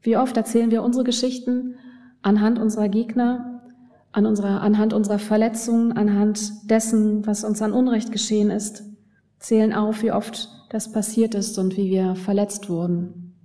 Wie 0.02 0.18
oft 0.18 0.38
erzählen 0.38 0.72
wir 0.72 0.84
unsere 0.84 1.04
Geschichten 1.04 1.76
anhand 2.22 2.58
unserer 2.58 2.90
Gegner, 2.90 3.64
an 4.12 4.26
unserer, 4.26 4.62
anhand 4.62 4.94
unserer 4.94 5.20
Verletzungen, 5.20 5.92
anhand 5.92 6.70
dessen, 6.70 7.26
was 7.26 7.44
uns 7.44 7.62
an 7.62 7.74
Unrecht 7.74 8.12
geschehen 8.12 8.50
ist, 8.50 8.84
zählen 9.40 9.74
auf, 9.74 10.04
wie 10.04 10.12
oft 10.12 10.50
das 10.70 10.92
passiert 10.92 11.36
ist 11.36 11.58
und 11.58 11.76
wie 11.76 11.90
wir 11.90 12.16
verletzt 12.16 12.70
wurden. 12.70 13.36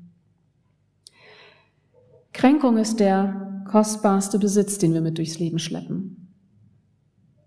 Kränkung 2.33 2.77
ist 2.77 3.01
der 3.01 3.65
kostbarste 3.69 4.39
Besitz, 4.39 4.79
den 4.79 4.95
wir 4.95 5.01
mit 5.01 5.19
durchs 5.19 5.39
Leben 5.39 5.59
schleppen. 5.59 6.20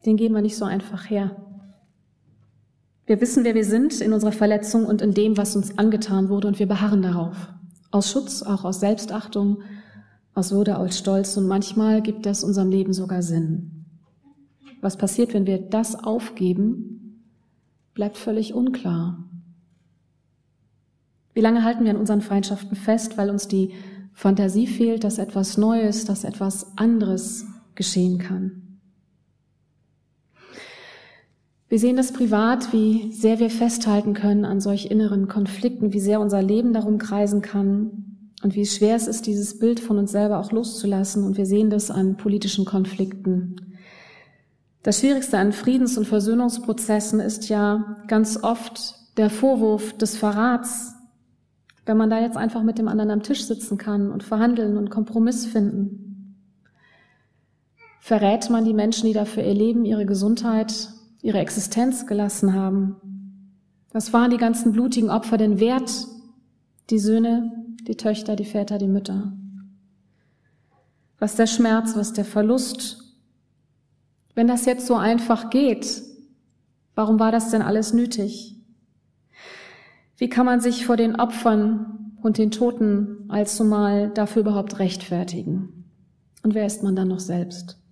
Den 0.05 0.17
geben 0.17 0.35
wir 0.35 0.41
nicht 0.41 0.57
so 0.57 0.65
einfach 0.65 1.09
her. 1.09 1.35
Wir 3.05 3.19
wissen, 3.19 3.43
wer 3.43 3.55
wir 3.55 3.65
sind 3.65 3.99
in 3.99 4.13
unserer 4.13 4.31
Verletzung 4.31 4.85
und 4.85 5.01
in 5.01 5.13
dem, 5.13 5.37
was 5.37 5.55
uns 5.55 5.77
angetan 5.77 6.29
wurde, 6.29 6.47
und 6.47 6.59
wir 6.59 6.67
beharren 6.67 7.01
darauf. 7.01 7.53
Aus 7.91 8.09
Schutz, 8.09 8.43
auch 8.43 8.63
aus 8.63 8.79
Selbstachtung, 8.79 9.61
aus 10.33 10.51
Würde, 10.51 10.77
aus 10.77 10.97
Stolz, 10.97 11.35
und 11.35 11.47
manchmal 11.47 12.01
gibt 12.01 12.25
das 12.25 12.43
unserem 12.43 12.69
Leben 12.69 12.93
sogar 12.93 13.21
Sinn. 13.21 13.85
Was 14.81 14.97
passiert, 14.97 15.33
wenn 15.33 15.45
wir 15.45 15.57
das 15.57 16.01
aufgeben, 16.01 17.21
bleibt 17.93 18.17
völlig 18.17 18.53
unklar. 18.53 19.29
Wie 21.33 21.41
lange 21.41 21.63
halten 21.63 21.83
wir 21.83 21.91
an 21.91 21.97
unseren 21.97 22.21
Feindschaften 22.21 22.75
fest, 22.75 23.17
weil 23.17 23.29
uns 23.29 23.47
die 23.47 23.73
Fantasie 24.13 24.67
fehlt, 24.67 25.03
dass 25.03 25.17
etwas 25.17 25.57
Neues, 25.57 26.05
dass 26.05 26.23
etwas 26.23 26.77
anderes 26.77 27.45
geschehen 27.75 28.17
kann? 28.17 28.62
Wir 31.73 31.79
sehen 31.79 31.97
das 31.97 32.11
privat, 32.11 32.71
wie 32.71 33.11
sehr 33.11 33.39
wir 33.39 33.49
festhalten 33.49 34.13
können 34.13 34.45
an 34.45 34.61
solch 34.61 34.91
inneren 34.91 35.27
Konflikten, 35.27 35.91
wie 35.91 35.99
sehr 35.99 36.21
unser 36.21 36.39
Leben 36.39 36.71
darum 36.71 36.99
kreisen 36.99 37.41
kann 37.41 38.19
und 38.43 38.53
wie 38.53 38.67
schwer 38.67 38.95
es 38.95 39.07
ist, 39.07 39.25
dieses 39.25 39.57
Bild 39.57 39.79
von 39.79 39.97
uns 39.97 40.11
selber 40.11 40.37
auch 40.37 40.51
loszulassen. 40.51 41.23
Und 41.23 41.35
wir 41.35 41.47
sehen 41.47 41.71
das 41.71 41.89
an 41.89 42.15
politischen 42.15 42.65
Konflikten. 42.65 43.75
Das 44.83 44.99
Schwierigste 44.99 45.39
an 45.39 45.51
Friedens- 45.51 45.97
und 45.97 46.05
Versöhnungsprozessen 46.05 47.19
ist 47.19 47.49
ja 47.49 48.03
ganz 48.07 48.43
oft 48.43 48.93
der 49.17 49.31
Vorwurf 49.31 49.97
des 49.97 50.15
Verrats, 50.15 50.93
wenn 51.87 51.97
man 51.97 52.11
da 52.11 52.21
jetzt 52.21 52.37
einfach 52.37 52.61
mit 52.61 52.77
dem 52.77 52.87
anderen 52.87 53.09
am 53.09 53.23
Tisch 53.23 53.45
sitzen 53.45 53.79
kann 53.79 54.11
und 54.11 54.21
verhandeln 54.21 54.77
und 54.77 54.91
Kompromiss 54.91 55.47
finden. 55.47 56.37
Verrät 57.99 58.51
man 58.51 58.63
die 58.63 58.75
Menschen, 58.75 59.07
die 59.07 59.13
dafür 59.13 59.41
ihr 59.41 59.55
Leben, 59.55 59.85
ihre 59.85 60.05
Gesundheit 60.05 60.93
ihre 61.23 61.39
Existenz 61.39 62.05
gelassen 62.05 62.53
haben. 62.53 62.97
Was 63.91 64.13
waren 64.13 64.29
die 64.29 64.37
ganzen 64.37 64.73
blutigen 64.73 65.09
Opfer 65.09 65.37
denn 65.37 65.59
wert? 65.59 66.05
Die 66.89 66.99
Söhne, 66.99 67.51
die 67.87 67.95
Töchter, 67.95 68.35
die 68.35 68.45
Väter, 68.45 68.77
die 68.77 68.87
Mütter. 68.87 69.33
Was 71.17 71.35
der 71.35 71.47
Schmerz, 71.47 71.95
was 71.95 72.11
der 72.11 72.25
Verlust. 72.25 73.15
Wenn 74.35 74.47
das 74.47 74.65
jetzt 74.65 74.85
so 74.85 74.95
einfach 74.95 75.49
geht, 75.49 76.03
warum 76.93 77.19
war 77.19 77.31
das 77.31 77.49
denn 77.49 77.61
alles 77.61 77.93
nötig? 77.93 78.57
Wie 80.17 80.29
kann 80.29 80.45
man 80.45 80.59
sich 80.59 80.85
vor 80.85 80.97
den 80.97 81.15
Opfern 81.15 82.17
und 82.21 82.37
den 82.37 82.51
Toten 82.51 83.25
allzumal 83.29 84.09
dafür 84.09 84.41
überhaupt 84.41 84.79
rechtfertigen? 84.79 85.85
Und 86.43 86.53
wer 86.53 86.65
ist 86.65 86.83
man 86.83 86.95
dann 86.97 87.07
noch 87.07 87.21
selbst? 87.21 87.82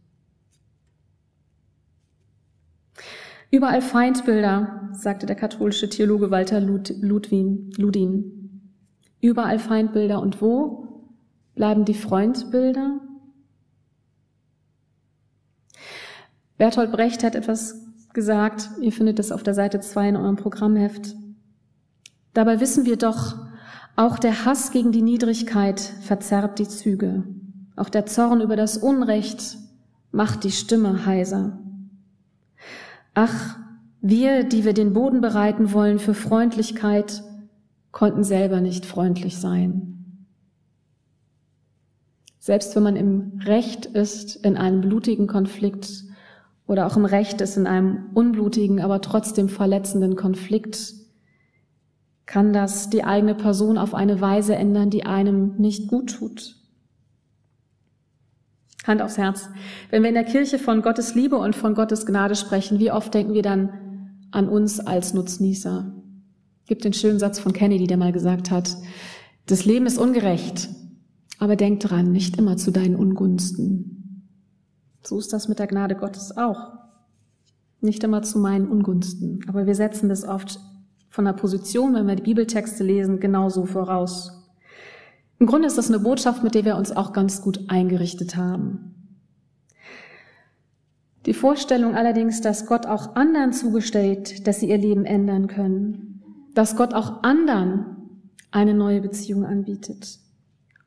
Überall 3.51 3.81
Feindbilder, 3.81 4.89
sagte 4.93 5.25
der 5.25 5.35
katholische 5.35 5.89
Theologe 5.89 6.31
Walter 6.31 6.61
Ludwin, 6.61 7.71
Ludin. 7.77 8.71
Überall 9.19 9.59
Feindbilder. 9.59 10.21
Und 10.21 10.41
wo 10.41 11.11
bleiben 11.53 11.83
die 11.83 11.93
Freundbilder? 11.93 13.01
Bertolt 16.57 16.91
Brecht 16.91 17.23
hat 17.23 17.35
etwas 17.35 17.87
gesagt, 18.13 18.69
ihr 18.81 18.91
findet 18.93 19.19
das 19.19 19.31
auf 19.31 19.43
der 19.43 19.53
Seite 19.53 19.81
2 19.81 20.09
in 20.09 20.15
eurem 20.15 20.35
Programmheft. 20.37 21.15
Dabei 22.33 22.59
wissen 22.59 22.85
wir 22.85 22.97
doch, 22.97 23.35
auch 23.97 24.17
der 24.17 24.45
Hass 24.45 24.71
gegen 24.71 24.91
die 24.91 25.01
Niedrigkeit 25.01 25.79
verzerrt 25.79 26.59
die 26.59 26.67
Züge. 26.67 27.23
Auch 27.75 27.89
der 27.89 28.05
Zorn 28.05 28.41
über 28.41 28.55
das 28.55 28.77
Unrecht 28.77 29.57
macht 30.11 30.43
die 30.43 30.51
Stimme 30.51 31.05
heiser. 31.05 31.61
Ach, 33.13 33.58
wir, 34.02 34.43
die 34.43 34.65
wir 34.65 34.74
den 34.74 34.93
Boden 34.93 35.21
bereiten 35.21 35.74
wollen 35.74 36.00
für 36.00 36.13
Freundlichkeit, 36.13 37.24
konnten 37.91 38.24
selber 38.24 38.62
nicht 38.62 38.86
freundlich 38.86 39.38
sein. 39.38 40.28
Selbst 42.39 42.76
wenn 42.76 42.84
man 42.84 42.95
im 42.95 43.39
Recht 43.45 43.86
ist 43.86 44.36
in 44.38 44.58
einem 44.58 44.82
blutigen 44.82 45.28
Konflikt 45.28 46.06
oder 46.65 46.88
auch 46.88 46.97
im 46.97 47.06
Recht 47.06 47.41
ist 47.41 47.58
in 47.58 47.67
einem 47.67 48.10
unblutigen, 48.13 48.80
aber 48.80 49.02
trotzdem 49.02 49.50
verletzenden 49.50 50.15
Konflikt, 50.15 50.93
kann 52.26 52.54
das 52.54 52.89
die 52.89 53.04
eigene 53.04 53.36
Person 53.36 53.78
auf 53.78 53.93
eine 53.93 54.21
Weise 54.21 54.56
ändern, 54.56 54.89
die 54.89 55.06
einem 55.06 55.58
nicht 55.58 55.89
gut 55.89 56.15
tut. 56.15 56.61
Hand 58.86 59.02
aufs 59.02 59.17
Herz. 59.17 59.50
Wenn 59.89 60.02
wir 60.02 60.10
in 60.10 60.15
der 60.15 60.24
Kirche 60.24 60.58
von 60.58 60.82
Gottes 60.82 61.13
Liebe 61.13 61.38
und 61.38 61.56
von 61.56 61.76
Gottes 61.76 62.06
Gnade 62.06 62.36
sprechen, 62.36 62.80
wie 62.80 62.91
oft 62.91 63.13
denken 63.13 63.34
wir 63.34 63.44
dann 63.44 63.70
an 64.32 64.50
uns 64.50 64.80
als 64.80 65.13
Nutznießer? 65.13 65.94
Gibt 66.65 66.84
den 66.84 66.94
schönen 66.94 67.20
Satz 67.20 67.39
von 67.39 67.54
Kennedy, 67.54 67.86
der 67.86 67.98
mal 67.98 68.12
gesagt 68.12 68.50
hat, 68.50 68.76
das 69.46 69.65
Leben 69.65 69.86
ist 69.86 69.98
ungerecht, 69.98 70.70
aber 71.38 71.56
denk 71.56 71.80
dran, 71.82 72.12
nicht 72.12 72.38
immer 72.38 72.58
zu 72.58 72.72
deinen 72.72 72.96
Ungunsten. 72.96 74.28
So 75.04 75.20
ist 75.20 75.34
das 75.34 75.48
mit 75.48 75.60
der 75.60 75.67
Gnade 75.67 75.96
Gottes 75.96 76.38
auch. 76.38 76.74
Nicht 77.82 78.04
immer 78.04 78.22
zu 78.22 78.39
meinen 78.39 78.67
Ungunsten. 78.67 79.41
Aber 79.48 79.65
wir 79.65 79.76
setzen 79.76 80.10
das 80.10 80.24
oft 80.24 80.60
von 81.10 81.26
der 81.26 81.34
Position, 81.34 81.94
wenn 81.96 82.08
wir 82.08 82.15
die 82.15 82.24
Bibeltexte 82.24 82.84
lesen, 82.84 83.20
genauso 83.20 83.65
voraus. 83.65 84.40
Im 85.41 85.47
Grunde 85.47 85.65
ist 85.65 85.80
das 85.80 85.88
eine 85.88 85.97
Botschaft, 85.97 86.43
mit 86.43 86.54
der 86.54 86.65
wir 86.65 86.75
uns 86.75 86.95
auch 86.95 87.13
ganz 87.13 87.41
gut 87.41 87.62
eingerichtet 87.67 88.36
haben. 88.36 88.93
Die 91.25 91.34
Vorstellung 91.34 91.95
allerdings, 91.95 92.41
dass 92.41 92.67
Gott 92.67 92.86
auch 92.86 93.15
anderen 93.15 93.51
zugestellt, 93.51 94.45
dass 94.45 94.60
sie 94.60 94.69
ihr 94.69 94.77
Leben 94.77 95.04
ändern 95.04 95.47
können, 95.47 96.21
dass 96.54 96.75
Gott 96.75 96.93
auch 96.93 97.23
anderen 97.23 97.88
eine 98.51 98.75
neue 98.75 99.01
Beziehung 99.01 99.43
anbietet. 99.43 100.19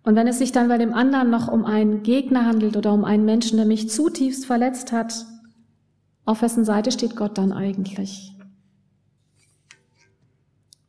Und 0.05 0.15
wenn 0.15 0.29
es 0.29 0.39
sich 0.39 0.53
dann 0.53 0.69
bei 0.69 0.79
dem 0.79 0.95
anderen 0.95 1.31
noch 1.31 1.49
um 1.49 1.65
einen 1.65 2.05
Gegner 2.05 2.47
handelt 2.47 2.77
oder 2.77 2.93
um 2.93 3.05
einen 3.05 3.25
Menschen, 3.25 3.57
der 3.57 3.67
mich 3.67 3.91
zutiefst 3.91 4.47
verletzt 4.47 4.93
hat, 4.93 5.27
auf 6.27 6.43
wessen 6.43 6.65
Seite 6.65 6.93
steht 6.93 7.17
Gott 7.17 7.39
dann 7.39 7.51
eigentlich? 7.51 8.37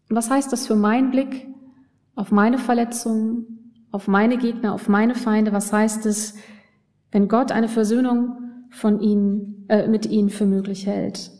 Was 0.07 0.29
heißt 0.29 0.53
das 0.53 0.67
für 0.67 0.75
meinen 0.75 1.09
Blick 1.09 1.47
auf 2.15 2.31
meine 2.31 2.57
Verletzungen, 2.57 3.87
auf 3.91 4.07
meine 4.07 4.37
Gegner, 4.37 4.73
auf 4.73 4.87
meine 4.87 5.15
Feinde. 5.15 5.51
Was 5.51 5.71
heißt 5.71 6.05
es, 6.05 6.35
wenn 7.11 7.27
Gott 7.27 7.51
eine 7.51 7.67
Versöhnung 7.67 8.37
von 8.71 8.99
ihnen, 9.01 9.65
äh, 9.69 9.87
mit 9.87 10.05
ihnen 10.05 10.29
für 10.29 10.45
möglich 10.45 10.85
hält? 10.85 11.31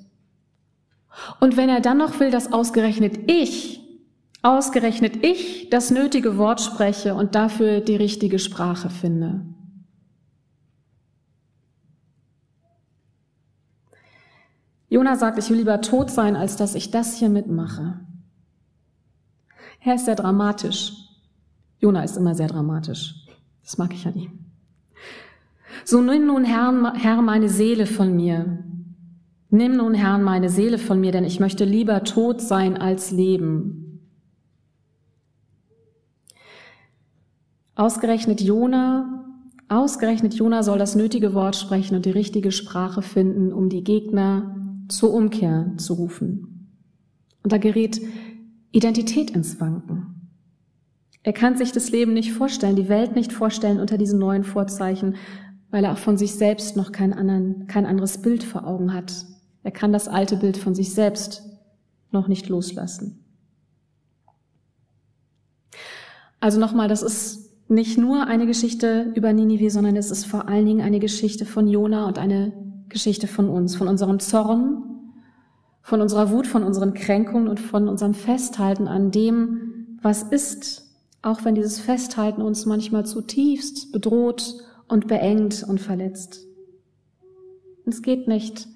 Und 1.40 1.58
wenn 1.58 1.70
er 1.70 1.80
dann 1.80 1.98
noch 1.98 2.20
will, 2.20 2.30
dass 2.30 2.52
ausgerechnet 2.52 3.30
ich, 3.32 3.82
ausgerechnet 4.42 5.26
ich 5.26 5.70
das 5.70 5.92
nötige 5.92 6.38
Wort 6.38 6.62
spreche 6.62 7.16
und 7.16 7.36
dafür 7.36 7.82
die 7.82 7.96
richtige 7.96 8.38
Sprache 8.38 8.90
finde. 8.90 9.46
Jona 14.90 15.16
sagt, 15.16 15.40
ich 15.40 15.50
will 15.50 15.58
lieber 15.58 15.82
tot 15.82 16.12
sein, 16.12 16.36
als 16.36 16.58
dass 16.58 16.76
ich 16.76 16.92
das 16.92 17.18
hier 17.18 17.30
mitmache. 17.30 18.05
Er 19.86 19.96
ist 19.96 20.06
sehr 20.06 20.16
dramatisch. 20.16 20.94
Jona 21.80 22.04
ist 22.04 22.18
immer 22.18 22.34
sehr 22.34 22.48
dramatisch. 22.48 23.28
Das 23.62 23.78
mag 23.78 23.94
ich 23.94 24.08
an 24.08 24.16
ihm. 24.16 24.40
So 25.84 26.02
nimm 26.02 26.26
nun, 26.26 26.44
Herr, 26.44 26.94
Herr, 26.96 27.22
meine 27.22 27.50
Seele 27.50 27.86
von 27.86 28.16
mir. 28.16 28.64
Nimm 29.52 29.78
nun, 29.78 29.94
Herr, 29.94 30.18
meine 30.18 30.50
Seele 30.50 30.80
von 30.80 31.00
mir, 31.00 31.12
denn 31.12 31.24
ich 31.24 31.40
möchte 31.40 31.66
lieber 31.66 32.04
tot 32.04 32.42
sein 32.42 32.78
als 32.78 33.12
leben. 33.12 34.02
Ausgerechnet 37.76 38.42
Jona, 38.42 39.24
ausgerechnet 39.70 40.34
Jona 40.34 40.64
soll 40.64 40.80
das 40.80 40.96
nötige 40.96 41.36
Wort 41.36 41.56
sprechen 41.56 41.96
und 41.96 42.06
die 42.06 42.12
richtige 42.12 42.52
Sprache 42.52 43.04
finden, 43.04 43.54
um 43.54 43.70
die 43.70 43.84
Gegner 43.84 44.56
zur 44.88 45.14
Umkehr 45.14 45.74
zu 45.78 45.94
rufen. 45.94 46.72
Und 47.44 47.52
da 47.52 47.60
gerät 47.60 48.02
Identität 48.76 49.32
ins 49.32 49.62
Wanken. 49.62 50.30
Er 51.24 51.32
kann 51.32 51.56
sich 51.56 51.72
das 51.72 51.92
Leben 51.92 52.14
nicht 52.14 52.34
vorstellen, 52.34 52.76
die 52.76 52.90
Welt 52.90 53.16
nicht 53.16 53.32
vorstellen 53.32 53.80
unter 53.80 53.98
diesen 53.98 54.20
neuen 54.20 54.44
Vorzeichen, 54.44 55.16
weil 55.72 55.86
er 55.86 55.94
auch 55.94 55.98
von 55.98 56.18
sich 56.18 56.36
selbst 56.36 56.76
noch 56.76 56.92
kein, 56.92 57.14
anderen, 57.14 57.68
kein 57.68 57.86
anderes 57.86 58.22
Bild 58.22 58.44
vor 58.44 58.68
Augen 58.68 58.94
hat. 58.94 59.14
Er 59.64 59.72
kann 59.72 59.94
das 59.94 60.10
alte 60.10 60.36
Bild 60.36 60.58
von 60.58 60.76
sich 60.76 60.94
selbst 60.94 61.44
noch 62.12 62.28
nicht 62.28 62.50
loslassen. 62.50 63.24
Also 66.42 66.60
nochmal, 66.60 66.90
das 66.90 67.02
ist 67.02 67.70
nicht 67.70 67.98
nur 67.98 68.28
eine 68.28 68.46
Geschichte 68.46 69.14
über 69.16 69.32
Ninive, 69.32 69.72
sondern 69.72 69.96
es 69.96 70.12
ist 70.12 70.26
vor 70.26 70.50
allen 70.50 70.66
Dingen 70.66 70.82
eine 70.82 71.00
Geschichte 71.00 71.46
von 71.46 71.70
Jona 71.70 72.08
und 72.08 72.20
eine 72.20 72.52
Geschichte 72.90 73.28
von 73.28 73.48
uns, 73.48 73.78
von 73.78 73.88
unserem 73.88 74.20
Zorn, 74.20 74.95
von 75.86 76.02
unserer 76.02 76.32
Wut, 76.32 76.48
von 76.48 76.64
unseren 76.64 76.96
Kränkungen 76.96 77.48
und 77.48 77.60
von 77.60 77.88
unserem 77.88 78.16
Festhalten 78.16 78.88
an 78.88 79.12
dem, 79.12 80.00
was 80.02 80.24
ist, 80.24 80.90
auch 81.22 81.46
wenn 81.46 81.54
dieses 81.54 81.80
Festhalten 81.80 82.42
uns 82.42 82.66
manchmal 82.66 83.06
zutiefst 83.06 83.92
bedroht 83.92 84.56
und 84.88 85.08
beengt 85.08 85.64
und 85.64 85.80
verletzt. 85.80 86.44
Es 87.86 88.02
geht 88.02 88.28
nicht 88.28 88.68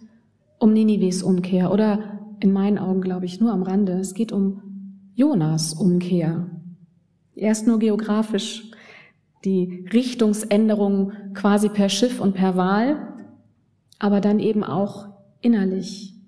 um 0.60 0.72
Ninives 0.72 1.24
Umkehr 1.24 1.72
oder 1.72 2.20
in 2.42 2.54
meinen 2.54 2.78
Augen, 2.78 3.02
glaube 3.02 3.26
ich, 3.26 3.40
nur 3.40 3.54
am 3.54 3.64
Rande. 3.64 3.94
Es 3.94 4.14
geht 4.14 4.32
um 4.32 4.62
Jonas 5.16 5.74
Umkehr. 5.74 6.52
Erst 7.34 7.66
nur 7.66 7.80
geografisch 7.80 8.70
die 9.44 9.84
Richtungsänderung 9.92 11.14
quasi 11.34 11.70
per 11.70 11.90
Schiff 11.90 12.22
und 12.22 12.36
per 12.36 12.56
Wahl, 12.56 13.16
aber 13.98 14.22
dann 14.22 14.40
eben 14.40 14.64
auch 14.64 15.08
innerlich. 15.42 16.19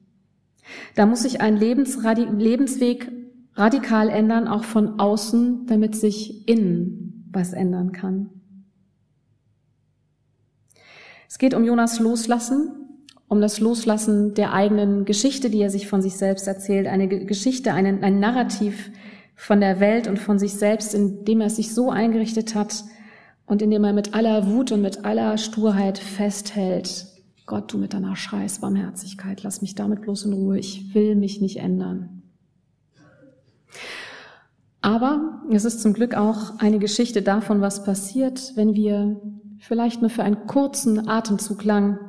Da 0.95 1.06
muss 1.06 1.24
sich 1.24 1.41
ein 1.41 1.58
Lebensweg 1.58 3.12
radikal 3.56 4.10
ändern, 4.10 4.47
auch 4.47 4.63
von 4.63 5.00
außen, 5.00 5.65
damit 5.67 5.95
sich 5.95 6.47
innen 6.47 7.30
was 7.32 7.54
ändern 7.54 7.91
kann. 7.91 8.30
Es 11.30 11.38
geht 11.38 11.54
um 11.54 11.63
Jonas 11.63 12.00
Loslassen, 12.00 12.71
um 13.30 13.39
das 13.39 13.62
Loslassen 13.62 14.34
der 14.34 14.52
eigenen 14.52 15.06
Geschichte, 15.06 15.50
die 15.50 15.62
er 15.62 15.69
sich 15.69 15.88
von 15.88 16.02
sich 16.02 16.17
selbst 16.17 16.47
erzählt, 16.47 16.88
eine 16.88 17.08
Geschichte, 17.08 17.74
ein, 17.74 18.04
ein 18.04 18.19
Narrativ 18.19 18.91
von 19.36 19.62
der 19.62 19.80
Welt 19.80 20.08
und 20.08 20.19
von 20.19 20.38
sich 20.38 20.54
selbst, 20.54 20.93
in 20.93 21.24
dem 21.24 21.39
er 21.39 21.50
sich 21.50 21.74
so 21.74 21.89
eingerichtet 21.89 22.54
hat 22.54 22.84
und 23.45 23.62
in 23.62 23.71
dem 23.71 23.86
er 23.86 23.93
mit 23.93 24.13
aller 24.13 24.47
Wut 24.47 24.74
und 24.74 24.82
mit 24.82 25.06
aller 25.06 25.38
Sturheit 25.38 25.97
festhält. 25.97 27.06
Gott, 27.45 27.73
du 27.73 27.77
mit 27.77 27.93
deiner 27.93 28.15
Scheißbarmherzigkeit, 28.15 29.43
lass 29.43 29.62
mich 29.62 29.75
damit 29.75 30.01
bloß 30.01 30.25
in 30.25 30.34
Ruhe, 30.34 30.58
ich 30.58 30.93
will 30.93 31.15
mich 31.15 31.41
nicht 31.41 31.58
ändern. 31.58 32.21
Aber 34.82 35.41
es 35.51 35.65
ist 35.65 35.82
zum 35.82 35.93
Glück 35.93 36.15
auch 36.15 36.58
eine 36.60 36.80
Geschichte 36.80 37.21
davon, 37.21 37.62
was 37.62 37.84
passiert, 37.84 38.54
wenn 38.56 38.73
wir 38.73 39.21
vielleicht 39.60 40.01
nur 40.01 40.10
für 40.10 40.23
einen 40.23 40.47
kurzen 40.47 41.08
Atemzug 41.08 41.63
lang 41.63 41.99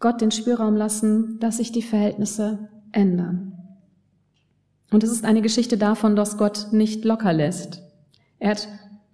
Gott 0.00 0.20
den 0.20 0.30
Spielraum 0.30 0.76
lassen, 0.76 1.38
dass 1.38 1.58
sich 1.58 1.72
die 1.72 1.82
Verhältnisse 1.82 2.68
ändern. 2.92 3.52
Und 4.90 5.04
es 5.04 5.10
ist 5.10 5.24
eine 5.24 5.42
Geschichte 5.42 5.78
davon, 5.78 6.16
dass 6.16 6.38
Gott 6.38 6.68
nicht 6.72 7.04
locker 7.04 7.32
lässt. 7.32 7.82
Er 8.38 8.50
hat 8.50 8.68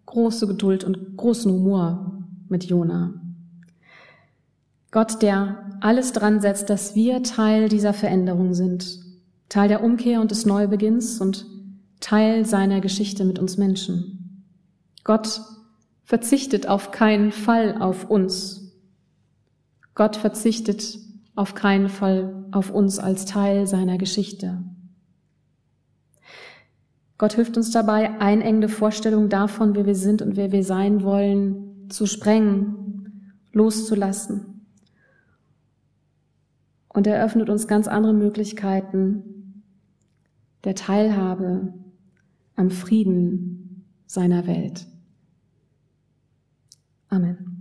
große 0.06 0.46
Geduld 0.46 0.84
und 0.84 1.16
großen 1.16 1.50
Humor 1.52 2.24
mit 2.48 2.64
Jona. 2.64 3.21
Gott, 4.92 5.20
der 5.20 5.78
alles 5.80 6.12
dran 6.12 6.40
setzt, 6.40 6.70
dass 6.70 6.94
wir 6.94 7.24
Teil 7.24 7.68
dieser 7.68 7.92
Veränderung 7.92 8.54
sind, 8.54 9.00
Teil 9.48 9.66
der 9.66 9.82
Umkehr 9.82 10.20
und 10.20 10.30
des 10.30 10.46
Neubeginns 10.46 11.20
und 11.20 11.44
Teil 11.98 12.46
seiner 12.46 12.80
Geschichte 12.80 13.24
mit 13.24 13.40
uns 13.40 13.56
Menschen. 13.56 14.46
Gott 15.02 15.40
verzichtet 16.04 16.68
auf 16.68 16.92
keinen 16.92 17.32
Fall 17.32 17.82
auf 17.82 18.08
uns 18.08 18.62
Gott 19.94 20.16
verzichtet 20.16 20.98
auf 21.34 21.54
keinen 21.54 21.88
Fall 21.88 22.46
auf 22.50 22.70
uns 22.70 22.98
als 22.98 23.24
Teil 23.24 23.66
seiner 23.66 23.98
Geschichte. 23.98 24.62
Gott 27.18 27.34
hilft 27.34 27.56
uns 27.56 27.70
dabei, 27.70 28.18
einengende 28.20 28.68
Vorstellungen 28.68 29.28
davon, 29.28 29.74
wer 29.74 29.86
wir 29.86 29.94
sind 29.94 30.22
und 30.22 30.36
wer 30.36 30.50
wir 30.50 30.64
sein 30.64 31.02
wollen, 31.02 31.88
zu 31.88 32.06
sprengen, 32.06 33.34
loszulassen. 33.52 34.51
Und 36.92 37.06
er 37.06 37.24
öffnet 37.24 37.48
uns 37.48 37.66
ganz 37.66 37.88
andere 37.88 38.12
Möglichkeiten 38.12 39.64
der 40.64 40.74
Teilhabe 40.74 41.72
am 42.54 42.70
Frieden 42.70 43.86
seiner 44.06 44.46
Welt. 44.46 44.86
Amen. 47.08 47.51